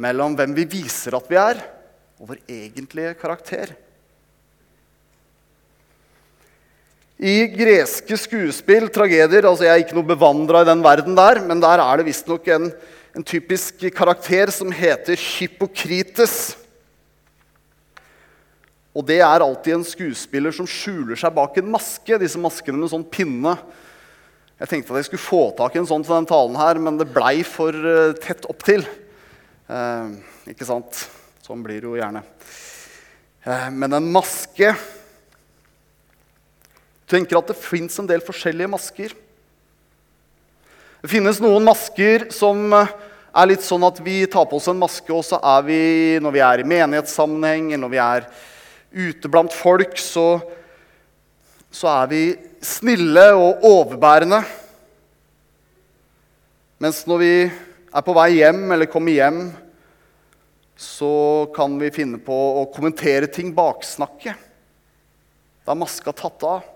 mellom 0.00 0.34
hvem 0.34 0.54
vi 0.56 0.64
viser 0.66 1.14
at 1.14 1.28
vi 1.30 1.36
er, 1.38 1.60
og 2.18 2.32
vår 2.32 2.40
egentlige 2.50 3.12
karakter. 3.20 3.74
I 7.14 7.46
greske 7.46 8.16
skuespill, 8.18 8.88
tragedier 8.90 9.46
altså 9.46 9.68
Jeg 9.68 9.70
er 9.70 9.84
ikke 9.84 9.94
noe 9.94 10.08
bevandra 10.08 10.64
i 10.64 10.68
den 10.68 10.82
verden 10.82 11.14
der, 11.14 11.40
men 11.46 11.62
der 11.62 11.78
er 11.78 12.00
det 12.00 12.08
visstnok 12.08 12.48
en, 12.50 12.68
en 13.14 13.26
typisk 13.26 13.84
karakter 13.94 14.50
som 14.50 14.72
heter 14.74 15.14
Hypokrites. 15.14 16.56
Og 18.94 19.06
det 19.06 19.20
er 19.22 19.42
alltid 19.42 19.78
en 19.78 19.86
skuespiller 19.86 20.54
som 20.54 20.66
skjuler 20.70 21.18
seg 21.18 21.34
bak 21.34 21.56
en 21.58 21.70
maske. 21.70 22.18
Disse 22.18 22.38
maskene 22.38 22.78
med 22.78 22.90
sånn 22.90 23.06
pinne. 23.06 23.56
Jeg 24.58 24.70
tenkte 24.70 24.94
at 24.94 25.02
jeg 25.02 25.08
skulle 25.08 25.24
få 25.24 25.42
tak 25.58 25.74
i 25.74 25.80
en 25.82 25.88
sånn 25.90 26.04
til 26.06 26.14
den 26.14 26.28
talen 26.30 26.58
her, 26.58 26.78
men 26.82 26.98
det 27.00 27.10
blei 27.10 27.40
for 27.46 27.74
uh, 27.74 28.14
tett 28.22 28.46
opptil. 28.46 28.86
Eh, 29.66 30.12
ikke 30.52 30.66
sant? 30.68 31.06
Sånn 31.42 31.62
blir 31.64 31.80
det 31.80 31.88
jo 31.88 31.96
gjerne. 31.98 32.22
Eh, 33.48 33.66
men 33.74 33.96
en 33.96 34.10
maske 34.14 34.74
tenker 37.10 37.38
at 37.38 37.50
det 37.50 37.58
fins 37.60 37.98
en 38.00 38.08
del 38.08 38.22
forskjellige 38.24 38.70
masker. 38.72 39.14
Det 41.04 41.10
finnes 41.12 41.40
noen 41.42 41.66
masker 41.66 42.30
som 42.32 42.64
eh, 42.72 42.92
er 43.34 43.50
litt 43.50 43.64
sånn 43.64 43.84
at 43.84 43.98
vi 44.00 44.22
tar 44.30 44.46
på 44.48 44.56
oss 44.56 44.70
en 44.72 44.80
maske, 44.80 45.10
og 45.12 45.24
så 45.26 45.36
er 45.36 45.66
vi, 45.66 45.80
når 46.24 46.32
vi 46.32 46.42
er 46.46 46.62
i 46.62 46.68
menighetssammenheng, 46.70 47.72
eller 47.72 47.82
når 47.84 47.92
vi 47.92 48.00
er 48.00 48.28
ute 48.94 49.28
blant 49.28 49.52
folk, 49.52 49.98
så, 50.00 50.38
så 51.68 51.90
er 51.92 52.08
vi 52.08 52.22
snille 52.64 53.26
og 53.36 53.66
overbærende. 53.68 54.40
Mens 56.80 57.02
når 57.10 57.20
vi 57.20 57.34
er 57.44 58.06
på 58.06 58.16
vei 58.16 58.30
hjem 58.38 58.64
eller 58.72 58.88
kommer 58.90 59.12
hjem, 59.12 59.42
så 60.80 61.14
kan 61.54 61.76
vi 61.78 61.92
finne 61.94 62.18
på 62.22 62.38
å 62.62 62.64
kommentere 62.72 63.28
ting 63.30 63.52
baksnakke. 63.54 64.32
Da 65.64 65.74
er 65.74 65.84
maska 65.84 66.16
tatt 66.16 66.48
av 66.48 66.73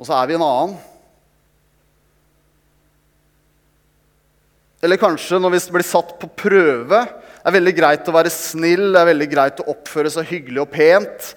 og 0.00 0.08
så 0.08 0.16
er 0.16 0.30
vi 0.30 0.36
en 0.38 0.44
annen. 0.46 0.78
Eller 4.80 4.96
kanskje 4.96 5.36
når 5.36 5.52
vi 5.52 5.60
blir 5.74 5.84
satt 5.84 6.14
på 6.22 6.30
prøve. 6.40 7.02
Det 7.04 7.48
er 7.50 7.56
veldig 7.58 7.74
greit 7.76 8.08
å 8.08 8.14
være 8.16 8.32
snill, 8.32 8.94
det 8.94 9.02
er 9.02 9.10
veldig 9.10 9.28
greit 9.28 9.60
å 9.60 9.66
oppføre 9.74 10.12
seg 10.12 10.30
hyggelig 10.30 10.62
og 10.62 10.72
pent. 10.72 11.34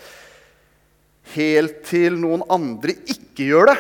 Helt 1.34 1.84
til 1.90 2.16
noen 2.22 2.46
andre 2.52 2.96
ikke 3.04 3.50
gjør 3.50 3.74
det. 3.74 3.78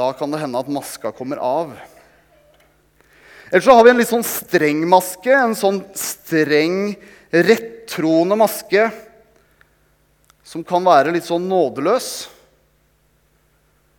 Da 0.00 0.08
kan 0.16 0.32
det 0.32 0.40
hende 0.40 0.64
at 0.64 0.72
maska 0.72 1.12
kommer 1.12 1.40
av. 1.44 1.76
Eller 3.50 3.64
så 3.66 3.76
har 3.76 3.84
vi 3.84 3.92
en 3.92 4.00
litt 4.00 4.08
sånn 4.08 4.24
streng 4.24 4.84
maske, 4.88 5.34
en 5.34 5.56
sånn 5.58 5.82
streng 5.98 6.94
rettroende 7.90 8.36
maske 8.38 8.84
som 10.46 10.62
kan 10.62 10.84
være 10.86 11.10
litt 11.10 11.26
sånn 11.26 11.48
nådeløs. 11.50 12.28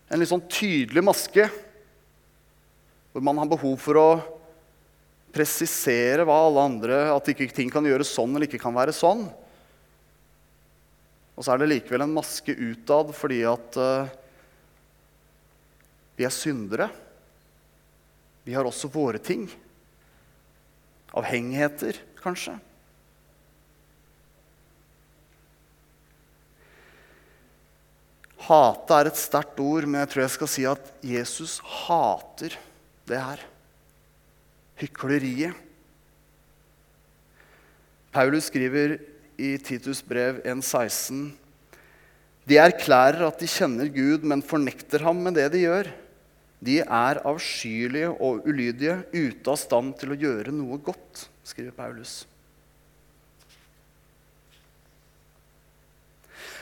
En 0.08 0.22
litt 0.22 0.32
sånn 0.32 0.46
tydelig 0.48 1.04
maske 1.04 1.50
hvor 3.12 3.24
man 3.24 3.42
har 3.42 3.52
behov 3.52 3.76
for 3.84 4.00
å 4.00 4.08
presisere 5.36 6.24
hva 6.28 6.38
alle 6.46 6.64
andre 6.64 7.02
At 7.12 7.28
ikke 7.32 7.50
ting 7.52 7.72
kan 7.72 7.84
gjøres 7.84 8.14
sånn 8.16 8.32
eller 8.32 8.48
ikke 8.48 8.64
kan 8.64 8.76
være 8.76 8.96
sånn. 8.96 9.26
Og 11.36 11.44
så 11.44 11.52
er 11.52 11.60
det 11.60 11.72
likevel 11.74 12.08
en 12.08 12.16
maske 12.16 12.56
utad 12.56 13.12
fordi 13.16 13.44
at 13.44 13.76
uh, 13.76 14.08
vi 16.16 16.28
er 16.28 16.32
syndere. 16.32 16.88
Vi 18.48 18.56
har 18.56 18.64
også 18.64 18.92
våre 18.92 19.20
ting. 19.20 19.50
Avhengigheter, 21.12 22.00
kanskje. 22.24 22.56
Hate 28.42 28.98
er 28.98 29.10
et 29.12 29.20
sterkt 29.20 29.60
ord, 29.62 29.86
men 29.86 30.02
jeg 30.02 30.12
tror 30.12 30.24
jeg 30.24 30.34
skal 30.36 30.50
si 30.50 30.64
at 30.70 30.88
Jesus 31.06 31.60
hater 31.86 32.56
det 33.10 33.20
her. 33.22 33.44
Hykleriet. 34.82 35.54
Paulus 38.12 38.50
skriver 38.50 38.98
i 39.40 39.54
Titus 39.62 40.02
brev 40.04 40.42
1,16.: 40.42 41.30
De 42.50 42.58
erklærer 42.58 43.28
at 43.28 43.40
de 43.40 43.48
kjenner 43.48 43.88
Gud, 43.94 44.26
men 44.26 44.42
fornekter 44.42 45.06
ham 45.06 45.22
med 45.22 45.38
det 45.38 45.52
de 45.54 45.64
gjør. 45.68 45.92
De 46.62 46.80
er 46.82 47.22
avskyelige 47.26 48.10
og 48.12 48.46
ulydige, 48.46 49.00
ute 49.14 49.54
av 49.54 49.58
stand 49.58 49.96
til 50.02 50.14
å 50.14 50.20
gjøre 50.20 50.54
noe 50.54 50.78
godt, 50.82 51.28
skriver 51.46 51.74
Paulus. 51.78 52.22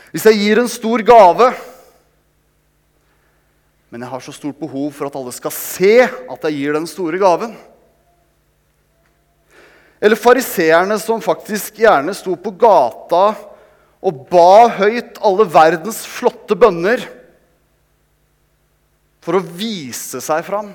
Hvis 0.09 0.25
jeg 0.25 0.39
gir 0.41 0.61
en 0.61 0.71
stor 0.71 1.03
gave, 1.05 1.49
men 3.89 4.05
jeg 4.05 4.11
har 4.11 4.23
så 4.25 4.33
stort 4.33 4.57
behov 4.59 4.91
for 4.93 5.09
at 5.09 5.17
alle 5.17 5.33
skal 5.33 5.53
se 5.53 5.93
at 6.05 6.45
jeg 6.45 6.57
gir 6.59 6.75
den 6.77 6.85
store 6.85 7.17
gaven 7.17 7.55
Eller 9.97 10.19
fariseerne 10.19 10.93
som 11.01 11.23
faktisk 11.23 11.81
gjerne 11.81 12.13
sto 12.15 12.35
på 12.39 12.53
gata 12.55 13.23
og 13.99 14.19
ba 14.29 14.69
høyt 14.77 15.17
alle 15.25 15.43
verdens 15.51 16.05
flotte 16.07 16.55
bønner 16.55 17.01
for 19.19 19.35
å 19.35 19.43
vise 19.43 20.21
seg 20.23 20.45
fram. 20.47 20.69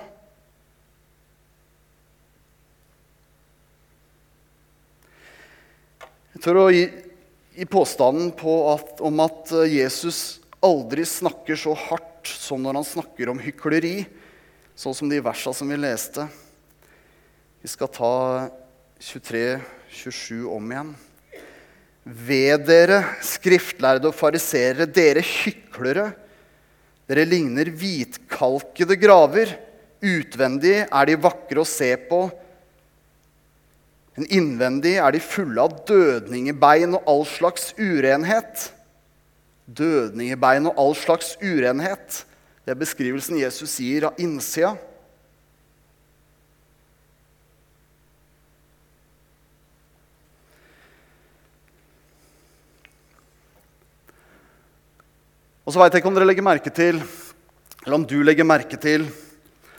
Jeg 6.34 6.44
tør 6.44 6.60
å 6.66 6.68
gi 6.74 6.84
i 7.54 7.66
påstanden 7.66 8.32
på 8.34 8.54
at, 8.72 8.98
om 9.00 9.20
at 9.22 9.52
eh, 9.54 9.76
Jesus 9.78 10.40
aldri 10.64 11.04
snakker 11.06 11.58
så 11.58 11.74
hardt 11.76 12.26
som 12.26 12.62
når 12.64 12.80
han 12.80 12.86
snakker 12.88 13.30
om 13.30 13.40
hykleri, 13.42 14.04
sånn 14.74 14.96
som 14.96 15.10
de 15.10 15.20
versa 15.22 15.52
som 15.54 15.70
vi 15.70 15.78
leste. 15.78 16.26
Vi 17.62 17.70
skal 17.70 17.90
ta 17.94 18.14
23-27 18.98 20.42
om 20.50 20.72
igjen. 20.72 20.94
Ved 22.04 22.66
dere, 22.68 23.00
skriftlærde 23.24 24.10
og 24.10 24.16
fariserere, 24.18 24.88
dere 24.90 25.22
hyklere. 25.24 26.10
Dere 27.08 27.24
ligner 27.28 27.70
hvitkalkede 27.70 28.98
graver. 29.00 29.54
Utvendig 30.04 30.82
er 30.84 31.08
de 31.08 31.16
vakre 31.20 31.62
å 31.62 31.68
se 31.68 31.94
på, 32.10 32.26
men 34.14 34.30
innvendig 34.30 34.94
er 35.02 35.14
de 35.14 35.20
fulle 35.22 35.58
av 35.58 35.74
dødningebein 35.88 36.94
og 36.94 37.08
all 37.10 37.24
slags 37.26 37.72
urenhet. 37.74 38.68
Dødningebein 39.66 40.68
og 40.70 40.78
all 40.78 40.94
slags 40.98 41.32
urenhet. 41.42 42.22
Det 42.62 42.74
er 42.74 42.78
beskrivelsen 42.78 43.40
Jesus 43.40 43.74
gir 43.82 44.06
av 44.06 44.20
innsida. 44.22 44.76
Og 55.64 55.72
så 55.72 55.80
veit 55.80 55.94
jeg 55.96 56.04
ikke 56.04 56.10
om 56.12 56.16
dere 56.16 56.28
legger 56.28 56.44
merke 56.44 56.70
til, 56.70 56.98
eller 57.82 57.96
om 57.96 58.04
du 58.06 58.18
legger 58.22 58.46
merke 58.46 58.76
til, 58.78 59.08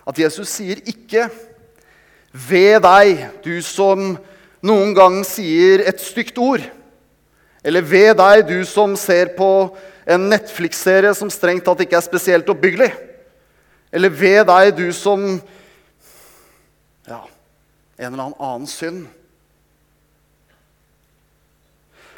at 0.05 0.17
Jesus 0.19 0.49
sier 0.49 0.81
ikke 0.89 1.27
'ved 2.35 2.81
deg, 2.83 3.29
du 3.43 3.61
som 3.63 4.17
noen 4.65 4.93
gang 4.95 5.21
sier 5.23 5.85
et 5.87 6.01
stygt 6.03 6.37
ord', 6.37 6.65
eller 7.63 7.81
'ved 7.81 8.17
deg, 8.19 8.47
du 8.47 8.65
som 8.67 8.95
ser 8.95 9.31
på 9.37 9.75
en 10.05 10.29
Netflix-serie 10.29 11.13
som 11.15 11.31
strengt 11.31 11.63
tatt 11.65 11.79
ikke 11.85 11.95
er 11.95 12.03
spesielt 12.03 12.49
oppbyggelig', 12.51 12.97
eller 13.91 14.09
'ved 14.09 14.45
deg, 14.45 14.75
du 14.77 14.91
som 14.93 15.41
Ja, 17.07 17.21
en 17.99 18.13
eller 18.13 18.33
annen 18.39 18.67
synd'. 18.67 19.05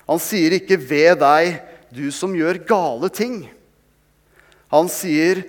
Han 0.08 0.20
sier 0.20 0.52
ikke 0.56 0.78
'ved 0.80 1.20
deg, 1.20 1.62
du 1.94 2.12
som 2.12 2.34
gjør 2.34 2.66
gale 2.66 3.10
ting'. 3.10 3.50
Han 4.72 4.90
sier, 4.90 5.44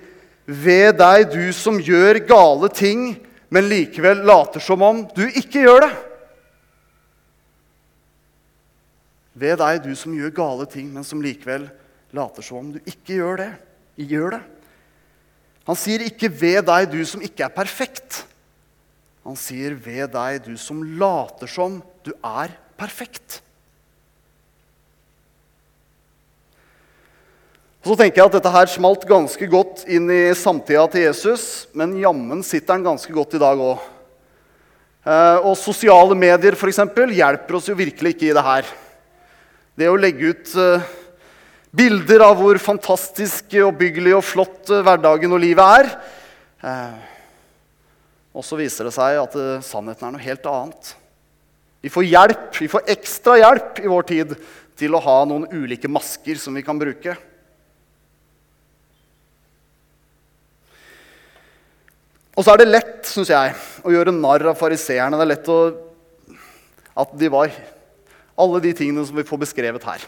'Ved 0.46 0.98
deg, 0.98 1.32
du 1.32 1.52
som 1.52 1.78
gjør 1.78 2.26
gale 2.26 2.68
ting, 2.68 3.28
men 3.48 3.68
likevel 3.68 4.24
later 4.28 4.60
som 4.60 4.82
om 4.84 5.04
du 5.16 5.24
ikke 5.28 5.64
gjør 5.64 5.86
det'. 5.86 5.96
Ved 9.38 9.58
deg, 9.58 9.82
du 9.84 9.94
som 9.94 10.14
gjør 10.14 10.34
gale 10.34 10.66
ting, 10.66 10.88
men 10.92 11.04
som 11.06 11.22
likevel 11.22 11.68
later 12.12 12.42
som 12.42 12.58
om 12.58 12.72
du 12.74 12.80
ikke 12.84 13.20
gjør 13.20 13.36
det. 13.36 13.52
Gjør 13.98 14.30
det. 14.36 14.42
Han 15.68 15.76
sier 15.76 16.00
ikke 16.00 16.30
'ved 16.32 16.64
deg, 16.66 16.90
du 16.90 17.04
som 17.04 17.22
ikke 17.22 17.44
er 17.44 17.54
perfekt'. 17.54 18.24
Han 19.24 19.36
sier 19.36 19.74
'ved 19.74 20.12
deg, 20.12 20.44
du 20.44 20.56
som 20.56 20.82
later 20.82 21.46
som 21.46 21.82
du 22.04 22.12
er 22.24 22.48
perfekt'. 22.78 23.40
Så 27.86 27.94
tenker 27.94 28.18
jeg 28.18 28.26
at 28.26 28.34
Dette 28.34 28.50
her 28.50 28.70
smalt 28.70 29.04
ganske 29.06 29.46
godt 29.50 29.84
inn 29.86 30.08
i 30.10 30.22
samtida 30.36 30.82
til 30.90 31.04
Jesus, 31.06 31.68
men 31.78 31.94
jammen 32.00 32.42
sitter 32.42 32.74
den 32.74 32.88
ganske 32.88 33.12
godt 33.14 33.36
i 33.38 33.40
dag 33.42 33.60
òg. 33.62 33.78
Eh, 35.08 35.46
og 35.46 35.54
sosiale 35.56 36.16
medier 36.18 36.56
for 36.58 36.68
eksempel, 36.68 37.14
hjelper 37.14 37.56
oss 37.56 37.68
jo 37.70 37.76
virkelig 37.78 38.16
ikke 38.16 38.28
i 38.28 38.34
det 38.36 38.44
her. 38.44 38.72
Det 39.78 39.86
å 39.88 40.00
legge 40.00 40.32
ut 40.34 40.56
eh, 40.58 40.88
bilder 41.78 42.26
av 42.26 42.34
hvor 42.40 42.58
fantastisk 42.60 43.54
og 43.62 43.78
byggelig 43.78 44.16
og 44.18 44.26
flott 44.26 44.74
eh, 44.74 44.82
hverdagen 44.82 45.32
og 45.32 45.42
livet 45.44 45.78
er. 45.78 45.92
Og 48.34 48.42
så 48.44 48.58
viser 48.58 48.88
det 48.88 48.94
seg 48.96 49.20
at 49.22 49.34
sannheten 49.64 50.08
er 50.08 50.14
noe 50.16 50.24
helt 50.24 50.50
annet. 50.50 50.90
Vi 51.86 51.90
får 51.94 52.08
hjelp, 52.10 52.48
vi 52.58 52.68
får 52.70 52.90
ekstra 52.90 53.38
hjelp 53.38 53.78
i 53.80 53.90
vår 53.90 54.06
tid 54.10 54.34
til 54.78 54.94
å 54.94 55.02
ha 55.06 55.20
noen 55.30 55.46
ulike 55.54 55.90
masker 55.90 56.42
som 56.42 56.58
vi 56.58 56.66
kan 56.66 56.78
bruke. 56.78 57.14
Og 62.38 62.46
så 62.46 62.54
er 62.54 62.60
det 62.60 62.68
lett, 62.70 63.00
syns 63.10 63.32
jeg, 63.32 63.54
å 63.82 63.90
gjøre 63.90 64.14
narr 64.14 64.44
av 64.52 64.58
fariseerne. 64.60 65.18
Det 65.18 65.24
er 65.24 65.32
lett 65.32 65.50
å 65.50 65.58
At 66.98 67.10
de 67.18 67.30
var 67.30 67.50
Alle 68.38 68.60
de 68.62 68.72
tingene 68.78 69.02
som 69.06 69.18
vi 69.18 69.26
får 69.26 69.40
beskrevet 69.42 69.82
her. 69.82 70.04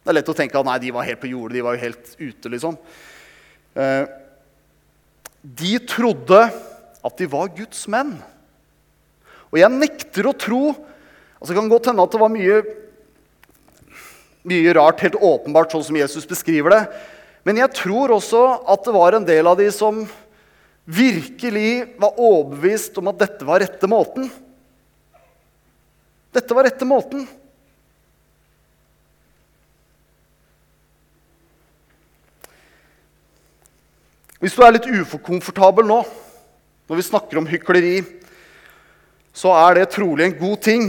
Det 0.00 0.12
er 0.12 0.16
lett 0.20 0.30
å 0.30 0.36
tenke 0.38 0.58
at 0.58 0.66
nei, 0.66 0.78
de 0.78 0.92
var 0.94 1.08
helt 1.08 1.20
på 1.20 1.32
jordet, 1.32 1.56
de 1.58 1.64
var 1.66 1.74
jo 1.74 1.82
helt 1.82 2.12
ute, 2.16 2.52
liksom. 2.54 2.76
Eh, 3.74 4.04
de 5.42 5.72
trodde 5.90 6.38
at 6.46 7.18
de 7.18 7.28
var 7.34 7.50
Guds 7.58 7.82
menn. 7.90 8.14
Og 9.50 9.58
jeg 9.58 9.74
nekter 9.74 10.30
å 10.30 10.36
tro 10.36 10.62
altså 11.40 11.50
Det 11.50 11.56
kan 11.56 11.70
godt 11.72 11.86
hende 11.88 12.04
at 12.04 12.12
det 12.12 12.20
var 12.20 12.32
mye, 12.32 12.56
mye 14.44 14.72
rart, 14.76 15.00
helt 15.00 15.16
åpenbart, 15.16 15.72
sånn 15.72 15.86
som 15.86 15.96
Jesus 15.96 16.28
beskriver 16.28 16.74
det. 16.74 16.80
Men 17.48 17.62
jeg 17.62 17.72
tror 17.78 18.12
også 18.12 18.42
at 18.68 18.84
det 18.84 18.92
var 18.92 19.16
en 19.16 19.24
del 19.24 19.48
av 19.48 19.56
de 19.56 19.70
som 19.72 20.02
virkelig 20.90 21.96
var 22.00 22.18
overbevist 22.18 22.96
om 22.98 23.10
at 23.12 23.20
dette 23.20 23.46
var 23.46 23.62
rette 23.62 23.90
måten. 23.90 24.30
Dette 26.34 26.54
var 26.56 26.66
rette 26.66 26.86
måten. 26.86 27.26
Hvis 34.40 34.56
du 34.56 34.62
er 34.64 34.72
litt 34.72 34.88
ukomfortabel 34.88 35.84
nå 35.84 36.00
når 36.90 36.98
vi 36.98 37.06
snakker 37.06 37.38
om 37.38 37.46
hykleri, 37.46 38.00
så 39.36 39.52
er 39.54 39.76
det 39.78 39.90
trolig 39.92 40.24
en 40.26 40.38
god 40.40 40.62
ting. 40.64 40.86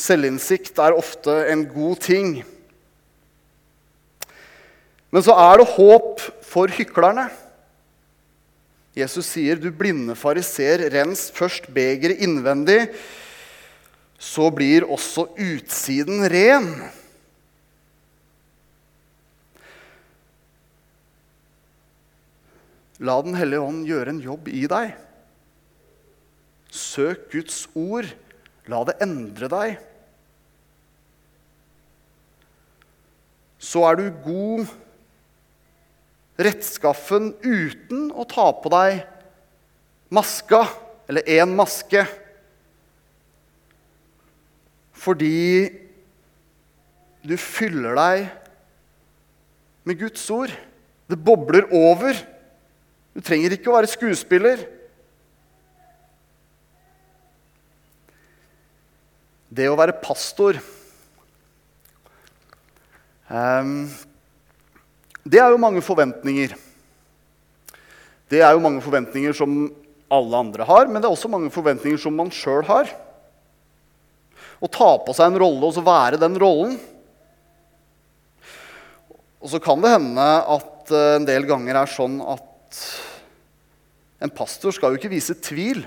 Selvinnsikt 0.00 0.80
er 0.82 0.96
ofte 0.96 1.34
en 1.52 1.66
god 1.70 2.00
ting. 2.02 2.32
Men 5.10 5.26
så 5.26 5.36
er 5.36 5.60
det 5.60 5.68
håp 5.76 6.24
for 6.50 6.70
hyklerne. 6.74 7.28
Jesus 8.96 9.28
sier, 9.30 9.54
'Du 9.56 9.70
blinde 9.70 10.16
fariser, 10.18 10.82
rens 10.90 11.30
først 11.30 11.70
begeret 11.70 12.18
innvendig, 12.18 12.90
så 14.18 14.50
blir 14.50 14.88
også 14.88 15.28
utsiden 15.38 16.26
ren.' 16.26 16.90
La 23.00 23.16
Den 23.24 23.32
hellige 23.32 23.64
ånd 23.64 23.86
gjøre 23.88 24.12
en 24.12 24.20
jobb 24.20 24.48
i 24.52 24.66
deg. 24.68 24.90
Søk 26.68 27.30
Guds 27.32 27.62
ord. 27.72 28.10
La 28.68 28.82
det 28.84 28.98
endre 29.00 29.48
deg. 29.48 29.78
Så 33.56 33.86
er 33.88 33.96
du 33.96 34.10
god 34.26 34.68
rettskaffen 36.40 37.34
uten 37.44 38.08
å 38.12 38.24
ta 38.28 38.48
på 38.56 38.72
deg 38.72 39.02
maska, 40.10 40.64
eller 41.10 41.28
én 41.28 41.52
maske. 41.56 42.04
Fordi 45.00 45.70
du 47.26 47.36
fyller 47.40 47.96
deg 47.98 48.26
med 49.88 50.00
Guds 50.00 50.24
ord. 50.32 50.52
Det 51.10 51.18
bobler 51.18 51.66
over. 51.74 52.18
Du 53.14 53.22
trenger 53.24 53.56
ikke 53.56 53.72
å 53.72 53.78
være 53.78 53.90
skuespiller. 53.90 54.62
Det 59.50 59.66
å 59.66 59.78
være 59.78 59.96
pastor 59.98 60.60
um, 63.26 63.88
det 65.30 65.38
er 65.38 65.52
jo 65.52 65.60
mange 65.62 65.82
forventninger. 65.84 66.56
Det 68.30 68.40
er 68.42 68.54
jo 68.54 68.62
mange 68.62 68.82
forventninger 68.82 69.34
som 69.36 69.68
alle 70.10 70.40
andre 70.42 70.66
har, 70.66 70.88
men 70.88 70.98
det 70.98 71.06
er 71.06 71.14
også 71.14 71.30
mange 71.30 71.52
forventninger 71.54 72.00
som 72.02 72.16
man 72.18 72.32
sjøl 72.34 72.64
har. 72.66 72.90
Å 74.60 74.70
ta 74.70 74.90
på 75.04 75.14
seg 75.16 75.30
en 75.30 75.38
rolle 75.40 75.68
og 75.68 75.76
så 75.76 75.84
være 75.86 76.18
den 76.20 76.38
rollen. 76.40 76.74
Og 79.40 79.52
så 79.52 79.60
kan 79.62 79.80
det 79.80 79.94
hende 79.94 80.26
at 80.56 80.90
eh, 80.92 81.14
en 81.16 81.28
del 81.28 81.46
ganger 81.48 81.78
er 81.80 81.90
sånn 81.90 82.18
at 82.20 82.80
en 84.20 84.32
pastor 84.36 84.74
skal 84.76 84.92
jo 84.92 85.00
ikke 85.00 85.12
vise 85.14 85.36
tvil. 85.40 85.80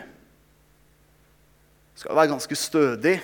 Skal 1.99 2.15
jo 2.15 2.17
være 2.17 2.32
ganske 2.32 2.58
stødig. 2.58 3.17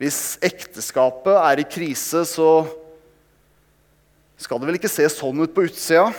Hvis 0.00 0.38
ekteskapet 0.42 1.36
er 1.36 1.60
i 1.60 1.68
krise, 1.68 2.24
så 2.26 2.64
skal 4.42 4.60
det 4.60 4.68
vel 4.68 4.78
ikke 4.80 4.90
se 4.90 5.06
sånn 5.12 5.42
ut 5.44 5.54
på 5.54 5.66
utsida. 5.68 6.10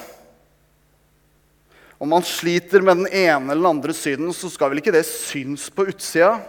Om 2.01 2.09
man 2.11 2.25
sliter 2.27 2.83
med 2.83 3.03
den 3.03 3.11
ene 3.11 3.53
eller 3.53 3.61
den 3.61 3.71
andre 3.77 3.95
synden, 3.95 4.33
så 4.35 4.49
skal 4.51 4.71
vel 4.71 4.81
ikke 4.81 4.95
det 4.95 5.05
syns 5.07 5.69
på 5.71 5.87
utsida. 5.91 6.39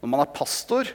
når 0.00 0.08
man 0.08 0.20
er 0.20 0.34
pastor? 0.34 0.86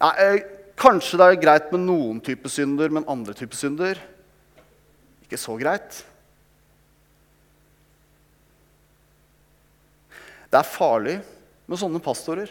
Ja, 0.00 0.14
eh, 0.16 0.40
kanskje 0.76 1.18
det 1.18 1.26
er 1.26 1.42
greit 1.42 1.72
med 1.72 1.84
noen 1.84 2.20
typer 2.24 2.48
synder, 2.48 2.88
men 2.88 3.04
andre 3.08 3.34
typer 3.34 3.56
synder 3.56 4.00
ikke 5.30 5.38
så 5.38 5.54
greit. 5.60 6.00
Det 10.50 10.58
er 10.58 10.66
farlig 10.66 11.20
med 11.70 11.78
sånne 11.78 12.00
pastorer. 12.02 12.50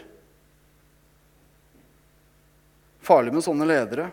Farlig 3.04 3.34
med 3.34 3.44
sånne 3.44 3.68
ledere. 3.68 4.08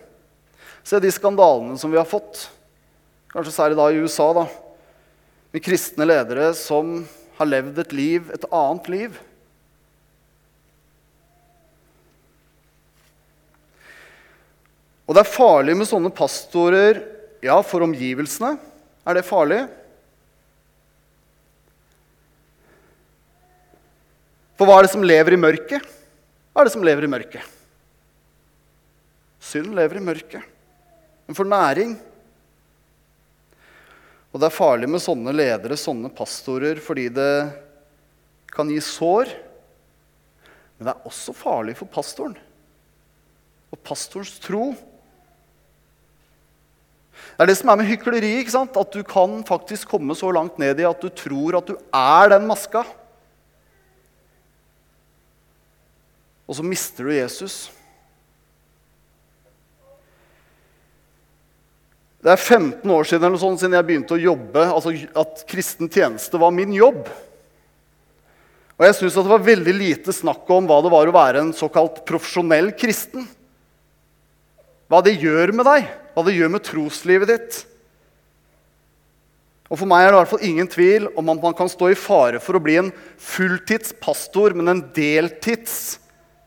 Se 0.87 1.01
de 1.03 1.09
skandalene 1.11 1.75
som 1.75 1.91
vi 1.91 1.99
har 1.99 2.07
fått, 2.07 2.45
kanskje 3.33 3.51
særlig 3.51 3.75
da 3.75 3.89
i 3.91 3.99
USA, 3.99 4.29
da, 4.37 4.45
med 5.51 5.63
kristne 5.65 6.07
ledere 6.07 6.53
som 6.55 7.01
har 7.35 7.49
levd 7.49 7.81
et 7.83 7.95
liv, 7.95 8.29
et 8.31 8.47
annet 8.55 8.87
liv. 8.93 9.17
Og 15.07 15.15
det 15.15 15.25
er 15.25 15.35
farlig 15.35 15.75
med 15.75 15.91
sånne 15.91 16.11
pastorer 16.15 17.03
ja, 17.43 17.59
for 17.67 17.83
omgivelsene. 17.83 18.55
Er 19.07 19.19
det 19.19 19.27
farlig? 19.27 19.61
For 24.57 24.67
hva 24.67 24.79
er 24.79 24.87
det 24.87 24.95
som 24.95 25.03
lever 25.03 25.35
i 25.35 25.39
mørket? 25.39 25.95
Hva 26.51 26.63
er 26.63 26.67
det 26.67 26.79
som 26.79 26.83
lever 26.87 27.07
i 27.07 27.11
mørket? 27.11 27.55
Synd 29.47 29.75
lever 29.75 29.99
i 29.99 30.07
mørket. 30.07 30.53
Den 31.27 31.35
får 31.35 31.49
næring. 31.51 31.95
Og 34.31 34.39
det 34.39 34.47
er 34.47 34.55
farlig 34.55 34.89
med 34.91 35.03
sånne 35.03 35.33
ledere, 35.35 35.77
sånne 35.79 36.11
pastorer, 36.13 36.79
fordi 36.83 37.07
det 37.13 37.31
kan 38.53 38.69
gi 38.71 38.79
sår. 38.83 39.31
Men 40.77 40.87
det 40.87 40.93
er 40.93 41.07
også 41.09 41.35
farlig 41.35 41.75
for 41.79 41.89
pastoren 41.91 42.37
og 43.67 43.79
pastorens 43.83 44.37
tro. 44.39 44.69
Det 47.17 47.43
er 47.43 47.49
det 47.49 47.57
som 47.59 47.71
er 47.73 47.79
med 47.81 47.89
hykleri. 47.89 48.29
ikke 48.39 48.53
sant? 48.53 48.77
At 48.79 48.93
du 48.93 49.03
kan 49.03 49.41
faktisk 49.47 49.89
komme 49.91 50.15
så 50.15 50.31
langt 50.31 50.59
ned 50.61 50.79
i 50.79 50.87
at 50.87 51.01
du 51.01 51.09
tror 51.09 51.57
at 51.59 51.67
du 51.67 51.75
er 51.75 52.31
den 52.31 52.47
maska. 52.47 52.85
Og 56.47 56.55
så 56.55 56.63
mister 56.63 57.03
du 57.03 57.11
Jesus. 57.11 57.67
Det 62.23 62.33
er 62.33 62.41
15 62.41 62.91
år 62.91 63.05
siden, 63.05 63.27
eller 63.27 63.41
sånn, 63.41 63.57
siden 63.59 63.77
jeg 63.77 63.85
begynte 63.87 64.15
å 64.15 64.21
jobbe, 64.21 64.63
altså 64.65 64.93
at 65.21 65.43
kristen 65.49 65.89
tjeneste 65.91 66.39
var 66.41 66.53
min 66.55 66.73
jobb. 66.73 67.05
Og 68.77 68.85
jeg 68.85 68.97
syns 68.97 69.17
det 69.17 69.29
var 69.29 69.45
veldig 69.45 69.73
lite 69.73 70.13
snakk 70.13 70.49
om 70.53 70.67
hva 70.69 70.79
det 70.85 70.91
var 70.93 71.09
å 71.09 71.15
være 71.15 71.41
en 71.41 71.53
såkalt 71.55 72.03
profesjonell 72.09 72.71
kristen. 72.77 73.25
Hva 74.89 75.01
det 75.05 75.17
gjør 75.21 75.53
med 75.57 75.65
deg, 75.67 75.87
hva 76.13 76.23
det 76.25 76.35
gjør 76.37 76.53
med 76.53 76.65
troslivet 76.65 77.31
ditt. 77.31 77.59
Og 79.67 79.81
For 79.81 79.89
meg 79.89 80.05
er 80.05 80.13
det 80.13 80.15
i 80.15 80.21
hvert 80.21 80.31
fall 80.31 80.45
ingen 80.47 80.69
tvil 80.71 81.07
om 81.19 81.31
at 81.33 81.41
man 81.43 81.55
kan 81.57 81.69
stå 81.69 81.91
i 81.91 81.99
fare 81.99 82.41
for 82.41 82.57
å 82.57 82.63
bli 82.63 82.77
en 82.79 82.91
fulltidspastor, 83.19 84.55
men 84.57 84.71
en 84.71 84.83
deltids 84.95 85.97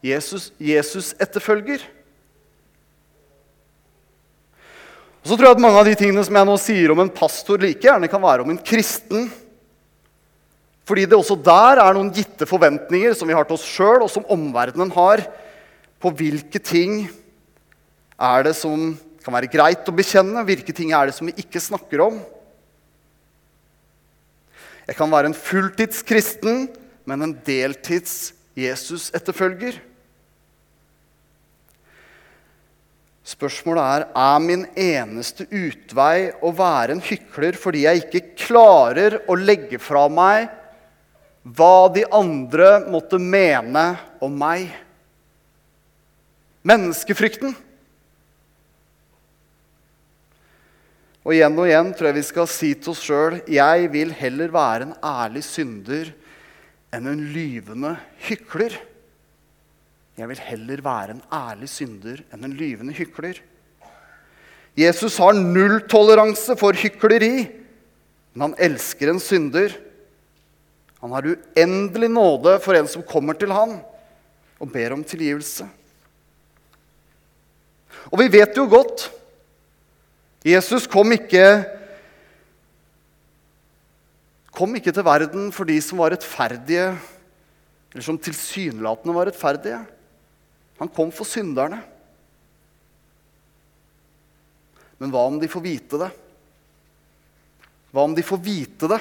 Jesus-etterfølger. 0.02 1.82
Jesus 1.82 1.99
og 5.20 5.28
så 5.28 5.36
tror 5.36 5.50
jeg 5.50 5.58
at 5.58 5.62
Mange 5.62 5.80
av 5.82 5.88
de 5.88 5.96
tingene 5.98 6.24
som 6.24 6.36
jeg 6.38 6.48
nå 6.48 6.56
sier 6.60 6.92
om 6.94 7.02
en 7.04 7.12
pastor, 7.12 7.60
like 7.60 7.84
gjerne 7.84 8.08
kan 8.10 8.22
være 8.22 8.44
om 8.44 8.52
en 8.54 8.62
kristen. 8.64 9.28
Fordi 10.88 11.04
det 11.06 11.18
også 11.18 11.36
der 11.38 11.78
er 11.82 11.94
noen 11.94 12.10
gitte 12.14 12.48
forventninger 12.48 13.14
som 13.14 13.28
vi 13.28 13.36
har 13.36 13.46
til 13.46 13.58
oss 13.58 13.66
sjøl, 13.68 14.00
og 14.02 14.10
som 14.10 14.26
omverdenen 14.32 14.90
har, 14.96 15.22
på 16.00 16.10
hvilke 16.16 16.58
ting 16.64 17.04
er 18.20 18.46
det 18.48 18.56
som 18.56 18.94
kan 19.20 19.36
være 19.36 19.50
greit 19.52 19.88
å 19.88 19.94
bekjenne, 19.94 20.44
hvilke 20.48 20.74
ting 20.74 20.94
er 20.96 21.10
det 21.10 21.14
som 21.16 21.28
vi 21.28 21.36
ikke 21.42 21.60
snakker 21.60 22.02
om. 22.06 22.16
Jeg 24.88 24.96
kan 24.98 25.12
være 25.12 25.30
en 25.30 25.36
fulltidskristen, 25.36 26.64
men 27.06 27.22
en 27.22 27.36
deltids 27.46 28.32
Jesus-etterfølger. 28.58 29.76
Spørsmålet 33.26 33.84
er 33.84 34.06
er 34.16 34.38
min 34.42 34.62
eneste 34.78 35.44
utvei 35.50 36.30
å 36.42 36.52
være 36.56 36.96
en 36.96 37.04
hykler 37.04 37.58
fordi 37.60 37.84
jeg 37.84 38.04
ikke 38.06 38.22
klarer 38.46 39.18
å 39.28 39.36
legge 39.36 39.78
fra 39.82 40.06
meg 40.08 40.48
hva 41.44 41.88
de 41.92 42.04
andre 42.12 42.78
måtte 42.88 43.20
mene 43.20 43.84
om 44.20 44.32
meg. 44.36 44.68
Menneskefrykten. 46.68 47.54
Og 51.20 51.36
igjen 51.36 51.56
og 51.60 51.68
igjen 51.68 51.92
tror 51.96 52.10
jeg 52.10 52.16
vi 52.16 52.26
skal 52.26 52.48
si 52.48 52.70
til 52.76 52.94
oss 52.94 53.02
sjøl 53.04 53.40
jeg 53.48 53.88
vil 53.92 54.12
heller 54.16 54.52
være 54.52 54.88
en 54.88 54.94
ærlig 55.04 55.44
synder 55.44 56.12
enn 56.96 57.08
en 57.08 57.26
lyvende 57.34 57.94
hykler. 58.26 58.74
Jeg 60.20 60.28
vil 60.28 60.42
heller 60.44 60.82
være 60.84 61.14
en 61.16 61.22
ærlig 61.32 61.70
synder 61.72 62.18
enn 62.28 62.44
en 62.44 62.56
lyvende 62.56 62.92
hykler. 62.92 63.38
Jesus 64.76 65.16
har 65.20 65.32
nulltoleranse 65.36 66.56
for 66.60 66.76
hykleri, 66.76 67.46
men 68.34 68.50
han 68.50 68.58
elsker 68.68 69.10
en 69.10 69.22
synder. 69.22 69.72
Han 71.00 71.14
har 71.16 71.30
uendelig 71.32 72.10
nåde 72.12 72.58
for 72.60 72.76
en 72.76 72.90
som 72.90 73.04
kommer 73.06 73.38
til 73.38 73.54
han 73.54 73.78
og 74.60 74.72
ber 74.74 74.92
om 74.92 75.04
tilgivelse. 75.06 75.64
Og 78.12 78.20
vi 78.20 78.28
vet 78.32 78.56
jo 78.56 78.66
godt 78.68 79.08
Jesus 80.44 80.86
kom 80.88 81.12
ikke 81.12 81.44
kom 84.56 84.72
ikke 84.76 84.92
til 84.92 85.04
verden 85.04 85.48
for 85.52 85.68
de 85.68 85.76
som 85.84 86.00
var 86.00 86.12
rettferdige, 86.12 86.90
eller 87.92 88.04
som 88.04 88.18
tilsynelatende 88.20 89.14
var 89.16 89.28
rettferdige. 89.28 89.78
Han 90.80 90.88
kom 90.88 91.10
for 91.12 91.28
synderne. 91.28 91.76
Men 94.96 95.10
hva 95.12 95.26
om 95.28 95.34
de 95.40 95.48
får 95.48 95.60
vite 95.60 95.98
det? 96.00 96.06
Hva 97.92 98.04
om 98.08 98.14
de 98.16 98.22
får 98.24 98.38
vite 98.40 98.88
det? 98.88 98.98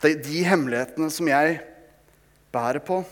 De, 0.00 0.14
de 0.24 0.44
hemmelighetene 0.48 1.10
som 1.12 1.28
jeg 1.28 1.58
bærer 2.56 2.80
på. 2.86 3.02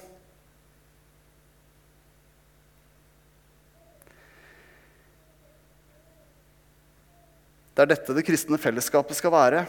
Det 7.76 7.84
er 7.84 7.90
dette 7.92 8.16
det 8.16 8.24
kristne 8.24 8.60
fellesskapet 8.60 9.20
skal 9.20 9.34
være. 9.36 9.60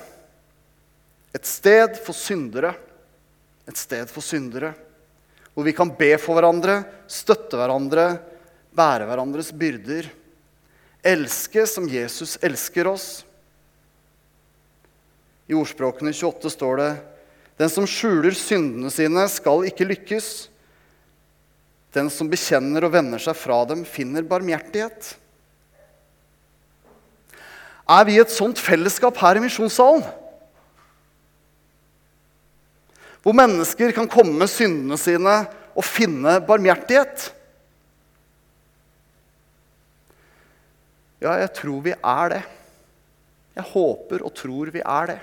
Et 1.36 1.52
sted 1.52 2.00
for 2.08 2.15
syndere. 2.15 2.71
Et 3.67 3.84
sted 3.84 4.08
for 4.08 4.24
syndere 4.24 4.71
hvor 5.54 5.68
vi 5.68 5.74
kan 5.76 5.92
be 5.98 6.14
for 6.22 6.38
hverandre, 6.38 6.82
støtte 7.12 7.60
hverandre, 7.60 8.06
bære 8.76 9.08
hverandres 9.10 9.52
byrder. 9.52 10.08
Elske 11.04 11.66
som 11.68 11.90
Jesus 11.90 12.38
elsker 12.46 12.88
oss. 12.92 13.08
I 15.50 15.58
ordspråkene 15.58 16.14
28 16.14 16.54
står 16.54 16.80
det 16.80 16.92
Den 17.60 17.72
som 17.74 17.88
skjuler 17.90 18.34
syndene 18.38 18.92
sine, 18.94 19.26
skal 19.30 19.68
ikke 19.68 19.90
lykkes. 19.90 20.30
Den 21.92 22.08
som 22.14 22.30
bekjenner 22.32 22.88
og 22.88 22.94
vender 22.94 23.20
seg 23.20 23.36
fra 23.36 23.60
dem, 23.68 23.84
finner 23.84 24.24
barmhjertighet. 24.24 25.16
Er 27.92 28.08
vi 28.08 28.16
et 28.22 28.32
sånt 28.32 28.62
fellesskap 28.62 29.18
her 29.20 29.36
i 29.36 29.44
misjonssalen? 29.44 30.06
Hvor 33.22 33.36
mennesker 33.38 33.94
kan 33.94 34.10
komme 34.10 34.34
med 34.40 34.50
syndene 34.50 34.98
sine 34.98 35.36
og 35.78 35.86
finne 35.86 36.40
barmhjertighet. 36.46 37.28
Ja, 41.22 41.36
jeg 41.38 41.52
tror 41.54 41.84
vi 41.86 41.94
er 41.94 42.34
det. 42.34 42.42
Jeg 43.56 43.68
håper 43.76 44.26
og 44.26 44.34
tror 44.34 44.72
vi 44.74 44.82
er 44.82 45.12
det. 45.12 45.20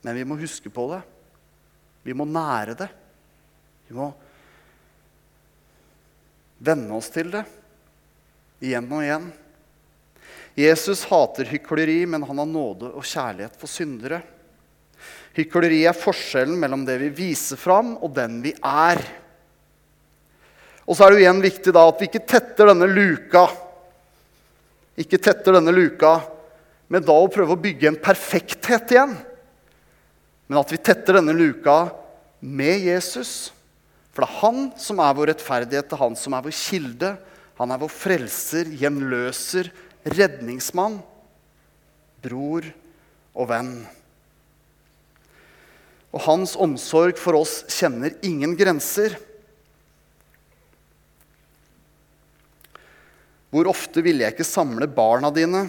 Men 0.00 0.16
vi 0.16 0.24
må 0.24 0.40
huske 0.40 0.72
på 0.72 0.88
det. 0.94 1.02
Vi 2.08 2.16
må 2.16 2.24
nære 2.24 2.72
det. 2.78 2.88
Vi 3.90 4.00
må 4.00 4.08
venne 6.64 6.96
oss 6.96 7.12
til 7.12 7.28
det 7.34 7.44
igjen 8.60 8.90
og 8.90 9.04
igjen. 9.04 9.30
Jesus 10.60 11.06
hater 11.08 11.48
hykleri, 11.48 12.02
men 12.10 12.26
han 12.26 12.42
har 12.42 12.48
nåde 12.48 12.90
og 12.92 13.06
kjærlighet 13.06 13.56
for 13.60 13.70
syndere. 13.70 14.20
Hykleri 15.36 15.84
er 15.88 15.96
forskjellen 15.96 16.58
mellom 16.60 16.84
det 16.84 16.98
vi 17.00 17.10
viser 17.22 17.60
fram, 17.60 17.94
og 18.02 18.12
den 18.16 18.40
vi 18.44 18.52
er. 18.56 19.00
Og 20.84 20.96
så 20.96 21.06
er 21.06 21.12
det 21.12 21.20
jo 21.20 21.24
igjen 21.24 21.42
viktig 21.44 21.74
da 21.74 21.86
at 21.86 22.00
vi 22.02 22.10
ikke 22.10 22.26
tetter 22.28 22.72
denne 22.72 22.88
luka 22.90 23.46
ikke 25.00 25.20
tetter 25.22 25.56
denne 25.56 25.72
luka 25.72 26.18
med 26.90 27.06
da 27.06 27.14
å 27.16 27.30
prøve 27.32 27.54
å 27.54 27.62
bygge 27.62 27.88
en 27.88 28.00
perfekthet 28.02 28.92
igjen, 28.92 29.14
men 30.50 30.58
at 30.58 30.72
vi 30.72 30.80
tetter 30.82 31.16
denne 31.16 31.34
luka 31.36 31.84
med 32.42 32.82
Jesus. 32.82 33.52
For 34.10 34.24
det 34.24 34.28
er 34.28 34.40
han 34.40 34.62
som 34.80 35.00
er 35.00 35.14
vår 35.16 35.30
rettferdighet, 35.32 35.86
det 35.86 35.96
er 35.96 36.02
han 36.02 36.18
som 36.18 36.34
er 36.34 36.44
vår 36.44 36.56
kilde. 36.58 37.12
Han 37.60 37.74
er 37.74 37.80
vår 37.82 37.92
frelser, 37.92 38.70
gjenløser, 38.72 39.68
redningsmann, 40.08 40.96
bror 42.24 42.64
og 43.36 43.50
venn. 43.50 43.74
Og 46.10 46.24
hans 46.24 46.54
omsorg 46.56 47.20
for 47.20 47.36
oss 47.36 47.60
kjenner 47.68 48.16
ingen 48.24 48.54
grenser. 48.56 49.18
Hvor 53.52 53.68
ofte 53.68 54.00
ville 54.06 54.24
jeg 54.24 54.38
ikke 54.38 54.46
samle 54.46 54.88
barna 54.88 55.28
dine 55.34 55.66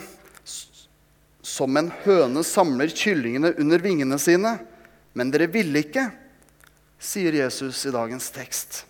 som 1.42 1.76
en 1.76 1.90
høne 2.06 2.44
samler 2.46 2.94
kyllingene 2.96 3.52
under 3.60 3.84
vingene 3.84 4.20
sine? 4.22 4.54
Men 5.12 5.34
dere 5.34 5.50
ville 5.52 5.84
ikke, 5.84 6.08
sier 7.02 7.36
Jesus 7.36 7.84
i 7.84 7.92
dagens 7.92 8.30
tekst. 8.32 8.86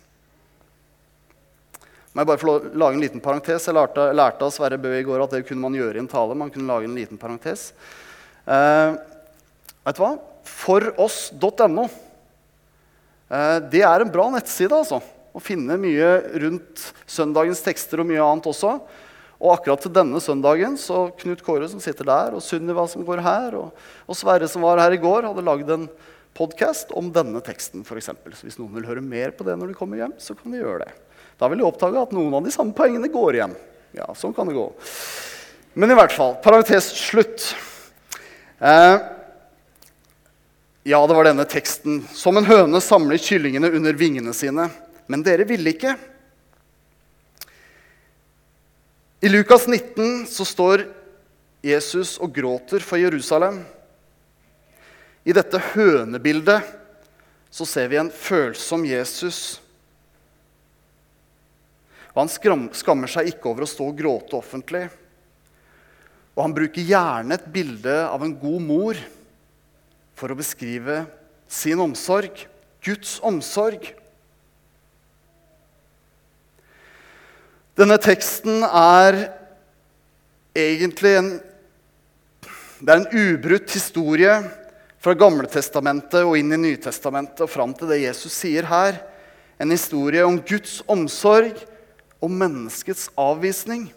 Må 2.12 2.20
jeg 2.20 2.28
bare 2.28 2.42
få 2.42 2.54
lage 2.76 2.98
en 2.98 3.02
liten 3.02 3.22
parentes? 3.24 3.66
Jeg 3.68 3.76
lærte, 3.76 4.10
lærte 4.12 4.44
av 4.44 4.52
Sverre 4.52 4.76
Bø 4.80 4.92
i 4.98 5.04
går 5.06 5.24
at 5.24 5.32
det 5.32 5.46
kunne 5.48 5.64
man 5.64 5.76
gjøre 5.76 5.96
i 5.96 6.02
en 6.02 6.10
tale. 6.10 6.36
Man 6.36 6.52
kunne 6.52 6.68
lage 6.68 6.88
en 6.88 6.98
liten 6.98 7.20
parentes. 7.20 7.70
Eh, 8.44 8.98
vet 9.86 9.96
du 9.96 10.02
hva? 10.02 10.12
Foross.no. 10.44 11.86
Eh, 13.32 13.58
det 13.72 13.80
er 13.88 14.04
en 14.04 14.12
bra 14.12 14.28
nettside, 14.34 14.76
altså 14.76 15.00
å 15.32 15.40
finne 15.40 15.78
mye 15.80 16.10
rundt 16.42 16.82
søndagens 17.08 17.62
tekster 17.64 18.02
og 18.02 18.08
mye 18.10 18.20
annet 18.20 18.48
også. 18.50 18.76
Og 19.42 19.54
akkurat 19.54 19.82
til 19.82 19.94
denne 19.96 20.20
søndagen 20.22 20.76
så 20.78 21.06
Knut 21.18 21.42
Kåre 21.42 21.66
som 21.70 21.80
sitter 21.82 22.06
der, 22.06 22.36
og 22.36 22.44
Sunniva 22.44 22.84
som 22.90 23.06
går 23.06 23.24
her, 23.24 23.56
og, 23.58 23.86
og 24.06 24.18
Sverre 24.18 24.48
som 24.50 24.62
var 24.66 24.82
her 24.84 24.94
i 24.94 25.00
går, 25.02 25.26
hadde 25.30 25.46
lagd 25.46 25.72
en 25.72 25.88
podkast 26.36 26.92
om 26.96 27.08
denne 27.14 27.40
teksten. 27.44 27.82
Eksempel. 27.82 28.36
så 28.36 28.46
hvis 28.46 28.60
noen 28.60 28.76
vil 28.76 28.86
høre 28.90 29.04
mer 29.04 29.32
på 29.34 29.48
det 29.48 29.56
når 29.58 29.72
de 29.72 29.78
kommer 29.80 30.04
hjem, 30.04 30.14
så 30.20 30.36
kan 30.36 30.52
de 30.52 30.60
gjøre 30.60 30.84
det. 30.84 30.92
Da 31.42 31.48
vil 31.50 31.58
du 31.58 31.66
oppdage 31.66 31.98
at 31.98 32.12
noen 32.14 32.36
av 32.38 32.44
de 32.46 32.52
samme 32.54 32.70
poengene 32.76 33.08
går 33.10 33.34
igjen. 33.34 33.54
Ja, 33.98 34.12
sånn 34.14 34.34
kan 34.36 34.46
det 34.46 34.54
gå. 34.54 34.68
Men 35.74 35.90
i 35.90 35.96
hvert 35.98 36.14
fall, 36.14 36.36
parentes 36.44 36.86
slutt. 36.94 37.48
Eh, 38.62 38.96
ja, 40.86 41.00
det 41.02 41.16
var 41.18 41.26
denne 41.26 41.46
teksten. 41.50 42.04
Som 42.14 42.38
en 42.38 42.46
høne 42.46 42.78
samler 42.78 43.18
kyllingene 43.18 43.72
under 43.74 43.98
vingene 43.98 44.30
sine. 44.38 44.68
Men 45.10 45.24
dere 45.26 45.48
ville 45.50 45.74
ikke. 45.74 45.96
I 49.18 49.32
Lukas 49.34 49.66
19 49.66 50.28
så 50.30 50.46
står 50.46 50.86
Jesus 51.66 52.20
og 52.22 52.30
gråter 52.38 52.86
for 52.86 53.02
Jerusalem. 53.02 53.64
I 55.26 55.34
dette 55.34 55.58
hønebildet 55.74 56.70
så 57.50 57.66
ser 57.66 57.90
vi 57.90 57.98
en 57.98 58.14
følsom 58.14 58.86
Jesus. 58.86 59.58
Og 62.12 62.24
Han 62.24 62.32
skammer 62.76 63.08
seg 63.08 63.32
ikke 63.32 63.48
over 63.50 63.64
å 63.64 63.70
stå 63.70 63.88
og 63.88 63.96
gråte 63.96 64.36
offentlig. 64.36 64.86
Og 66.32 66.46
han 66.46 66.54
bruker 66.56 66.84
gjerne 66.88 67.36
et 67.36 67.48
bilde 67.52 67.96
av 68.08 68.22
en 68.24 68.32
god 68.40 68.64
mor 68.64 69.00
for 70.16 70.32
å 70.32 70.38
beskrive 70.38 71.02
sin 71.48 71.80
omsorg, 71.82 72.46
Guds 72.82 73.18
omsorg. 73.24 73.84
Denne 77.76 77.98
teksten 78.00 78.64
er 78.64 79.18
egentlig 80.56 81.14
en, 81.18 81.30
det 82.80 82.94
er 82.94 83.02
en 83.02 83.12
ubrutt 83.12 83.72
historie 83.76 84.32
fra 85.02 85.14
Gamletestamentet 85.18 86.22
og 86.22 86.36
inn 86.38 86.52
i 86.54 86.60
Nytestamentet 86.60 87.44
og 87.44 87.52
fram 87.52 87.72
til 87.76 87.92
det 87.92 88.02
Jesus 88.04 88.34
sier 88.36 88.68
her. 88.68 89.00
En 89.60 89.72
historie 89.72 90.24
om 90.24 90.40
Guds 90.40 90.80
omsorg 90.90 91.60
og 92.22 92.30
menneskets 92.30 93.08
avvisning. 93.18 93.88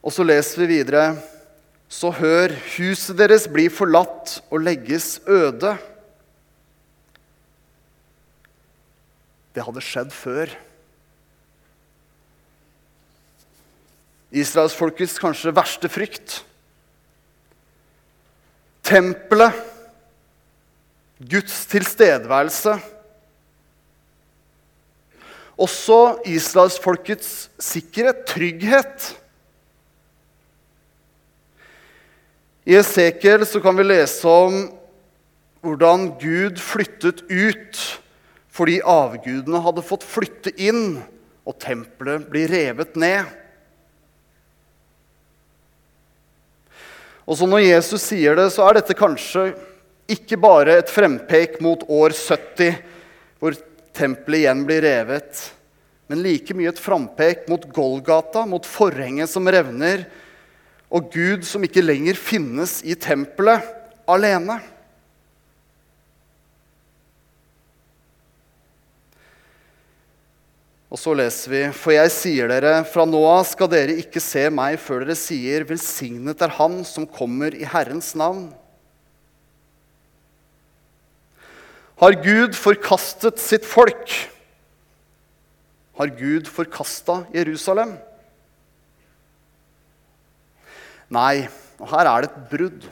Og 0.00 0.14
så 0.14 0.24
leser 0.26 0.64
vi 0.64 0.72
videre 0.78 1.04
så 1.90 2.12
hør, 2.14 2.52
huset 2.76 3.18
deres 3.18 3.48
blir 3.50 3.72
forlatt 3.74 4.36
og 4.46 4.62
legges 4.62 5.16
øde. 5.26 5.72
Det 9.50 9.64
hadde 9.66 9.82
skjedd 9.82 10.12
før. 10.14 10.52
Israelsfolkets 14.30 15.18
kanskje 15.18 15.50
verste 15.58 15.90
frykt. 15.90 16.36
Tempelet, 18.82 19.54
Guds 21.20 21.66
tilstedeværelse. 21.70 22.78
Også 25.60 25.98
israelsfolkets 26.24 27.50
sikkerhet, 27.60 28.24
trygghet. 28.26 29.10
I 32.64 32.78
Esekiel 32.80 33.44
kan 33.60 33.76
vi 33.76 33.84
lese 33.84 34.28
om 34.28 34.60
hvordan 35.60 36.12
Gud 36.20 36.60
flyttet 36.60 37.24
ut 37.28 37.80
fordi 38.50 38.80
avgudene 38.84 39.60
hadde 39.62 39.84
fått 39.86 40.02
flytte 40.04 40.50
inn, 40.60 40.98
og 41.46 41.54
tempelet 41.62 42.26
blir 42.28 42.50
revet 42.50 42.96
ned. 42.98 43.28
Og 47.30 47.38
så 47.38 47.46
Når 47.46 47.62
Jesus 47.62 48.02
sier 48.10 48.34
det, 48.34 48.48
så 48.50 48.66
er 48.66 48.80
dette 48.80 48.96
kanskje 48.98 49.52
ikke 50.10 50.34
bare 50.42 50.80
et 50.80 50.90
frempek 50.90 51.60
mot 51.62 51.84
år 51.86 52.10
70, 52.16 52.80
hvor 53.38 53.54
tempelet 53.94 54.42
igjen 54.42 54.64
blir 54.66 54.82
revet, 54.82 55.44
men 56.10 56.24
like 56.24 56.56
mye 56.58 56.72
et 56.72 56.82
frampek 56.82 57.44
mot 57.46 57.62
Golgata, 57.70 58.42
mot 58.50 58.66
forhenget 58.66 59.30
som 59.30 59.46
revner, 59.46 60.08
og 60.90 61.12
Gud 61.14 61.46
som 61.46 61.62
ikke 61.62 61.84
lenger 61.84 62.18
finnes 62.18 62.80
i 62.82 62.96
tempelet 62.98 63.62
alene. 64.10 64.58
Og 70.90 70.98
så 70.98 71.14
leser 71.14 71.52
vi.: 71.52 71.60
For 71.70 71.94
jeg 71.94 72.10
sier 72.10 72.50
dere, 72.50 72.80
fra 72.82 73.04
nå 73.06 73.20
av 73.30 73.44
skal 73.46 73.70
dere 73.70 73.94
ikke 74.02 74.22
se 74.22 74.48
meg 74.50 74.78
før 74.82 75.04
dere 75.04 75.18
sier:" 75.18 75.66
Velsignet 75.68 76.42
er 76.42 76.56
Han 76.58 76.82
som 76.84 77.06
kommer 77.06 77.54
i 77.54 77.62
Herrens 77.62 78.10
navn. 78.18 78.48
Har 82.00 82.16
Gud 82.24 82.56
forkastet 82.56 83.38
sitt 83.38 83.66
folk? 83.68 84.08
Har 86.00 86.08
Gud 86.16 86.48
forkasta 86.48 87.26
Jerusalem? 87.34 87.92
Nei, 91.12 91.44
og 91.76 91.90
her 91.92 92.08
er 92.08 92.24
det 92.24 92.30
et 92.30 92.46
brudd. 92.50 92.86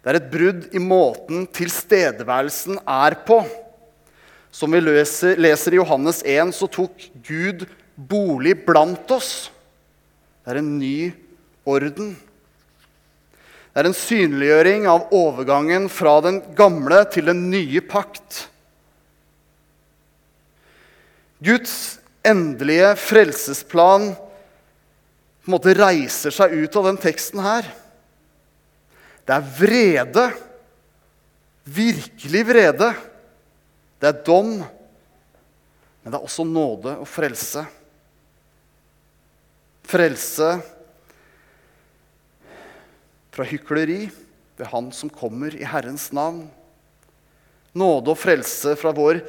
Det 0.00 0.08
er 0.08 0.16
et 0.16 0.30
brudd 0.32 0.68
i 0.72 0.80
måten 0.80 1.44
tilstedeværelsen 1.52 2.80
er 2.80 3.18
på. 3.28 3.42
Som 4.50 4.74
vi 4.74 4.80
leser, 4.82 5.38
leser, 5.38 5.74
i 5.74 5.78
Johannes 5.78 6.22
1, 6.26 6.54
så 6.54 6.66
tok 6.70 7.06
Gud 7.26 7.66
bolig 7.94 8.56
blant 8.66 9.10
oss. 9.14 9.50
Det 10.42 10.54
er 10.54 10.60
en 10.62 10.72
ny 10.80 11.12
orden. 11.68 12.14
Det 13.70 13.82
er 13.82 13.86
en 13.86 13.94
synliggjøring 13.94 14.88
av 14.90 15.12
overgangen 15.14 15.86
fra 15.92 16.16
den 16.24 16.40
gamle 16.58 17.04
til 17.14 17.30
den 17.30 17.44
nye 17.52 17.82
pakt. 17.86 18.46
Guds 21.40 22.00
endelige 22.26 22.90
frelsesplan 23.00 24.10
på 25.40 25.48
en 25.48 25.54
måte 25.54 25.72
reiser 25.78 26.34
seg 26.34 26.52
ut 26.52 26.76
av 26.76 26.90
den 26.90 26.98
teksten 27.00 27.40
her. 27.42 27.70
Det 29.24 29.36
er 29.38 29.46
vrede. 29.56 30.26
Virkelig 31.64 32.42
vrede. 32.48 32.90
Det 34.00 34.08
er 34.08 34.22
dom. 34.24 34.60
Men 36.00 36.12
det 36.12 36.16
er 36.16 36.24
også 36.24 36.46
nåde 36.48 36.96
og 37.02 37.08
frelse. 37.08 37.66
Frelse 39.90 40.54
fra 43.30 43.46
hykleri 43.46 44.06
ved 44.58 44.66
Han 44.72 44.90
som 44.94 45.12
kommer 45.12 45.54
i 45.56 45.66
Herrens 45.66 46.08
navn. 46.16 46.46
Nåde 47.76 48.12
og 48.12 48.18
frelse 48.18 48.74
fra 48.78 48.92
vår 48.96 49.20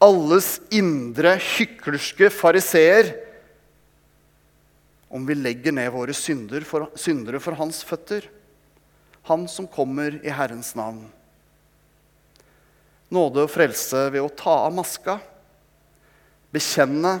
alles 0.00 0.54
indre 0.72 1.34
hyklerske 1.36 2.30
fariseer 2.32 3.10
om 5.10 5.26
vi 5.26 5.34
legger 5.34 5.74
ned 5.74 5.90
våre 5.92 6.14
synder 6.14 6.62
for, 6.64 6.86
syndere 6.94 7.40
for 7.42 7.58
hans 7.58 7.82
føtter. 7.84 8.28
Han 9.26 9.48
som 9.50 9.66
kommer 9.68 10.20
i 10.22 10.30
Herrens 10.32 10.70
navn. 10.78 11.02
Nåde 13.10 13.44
og 13.44 13.50
frelse 13.50 14.06
ved 14.14 14.22
å 14.22 14.30
ta 14.32 14.54
av 14.66 14.74
maska, 14.74 15.18
bekjenne 16.54 17.18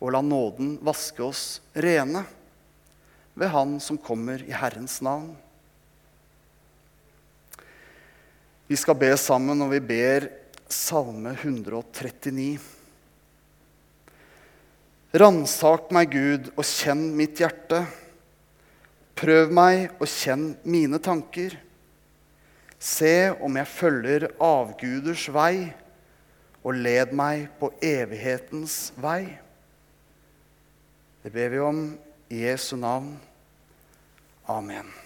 og 0.00 0.12
la 0.14 0.20
nåden 0.24 0.76
vaske 0.84 1.22
oss 1.24 1.44
rene 1.72 2.24
ved 3.34 3.50
Han 3.50 3.78
som 3.82 3.98
kommer 3.98 4.42
i 4.46 4.52
Herrens 4.54 5.00
navn. 5.02 5.32
Vi 8.66 8.76
skal 8.80 8.96
be 8.98 9.10
sammen 9.20 9.58
når 9.60 9.74
vi 9.74 9.82
ber 9.88 10.30
Salme 10.72 11.34
139. 11.36 12.58
Ransak 15.14 15.92
meg, 15.94 16.10
Gud, 16.10 16.48
og 16.56 16.64
kjenn 16.66 17.04
mitt 17.14 17.38
hjerte. 17.38 17.84
Prøv 19.14 19.52
meg 19.54 19.92
og 20.00 20.08
kjenn 20.10 20.54
mine 20.66 20.98
tanker. 20.98 21.54
Se 22.84 23.32
om 23.40 23.56
jeg 23.56 23.70
følger 23.70 24.26
avguders 24.44 25.24
vei, 25.32 25.70
og 26.64 26.76
led 26.84 27.12
meg 27.16 27.46
på 27.60 27.70
evighetens 27.84 28.92
vei. 29.00 29.38
Det 31.24 31.32
ber 31.32 31.52
vi 31.52 31.62
om 31.64 31.80
i 32.32 32.44
Jesu 32.44 32.76
navn. 32.76 33.14
Amen. 34.48 35.03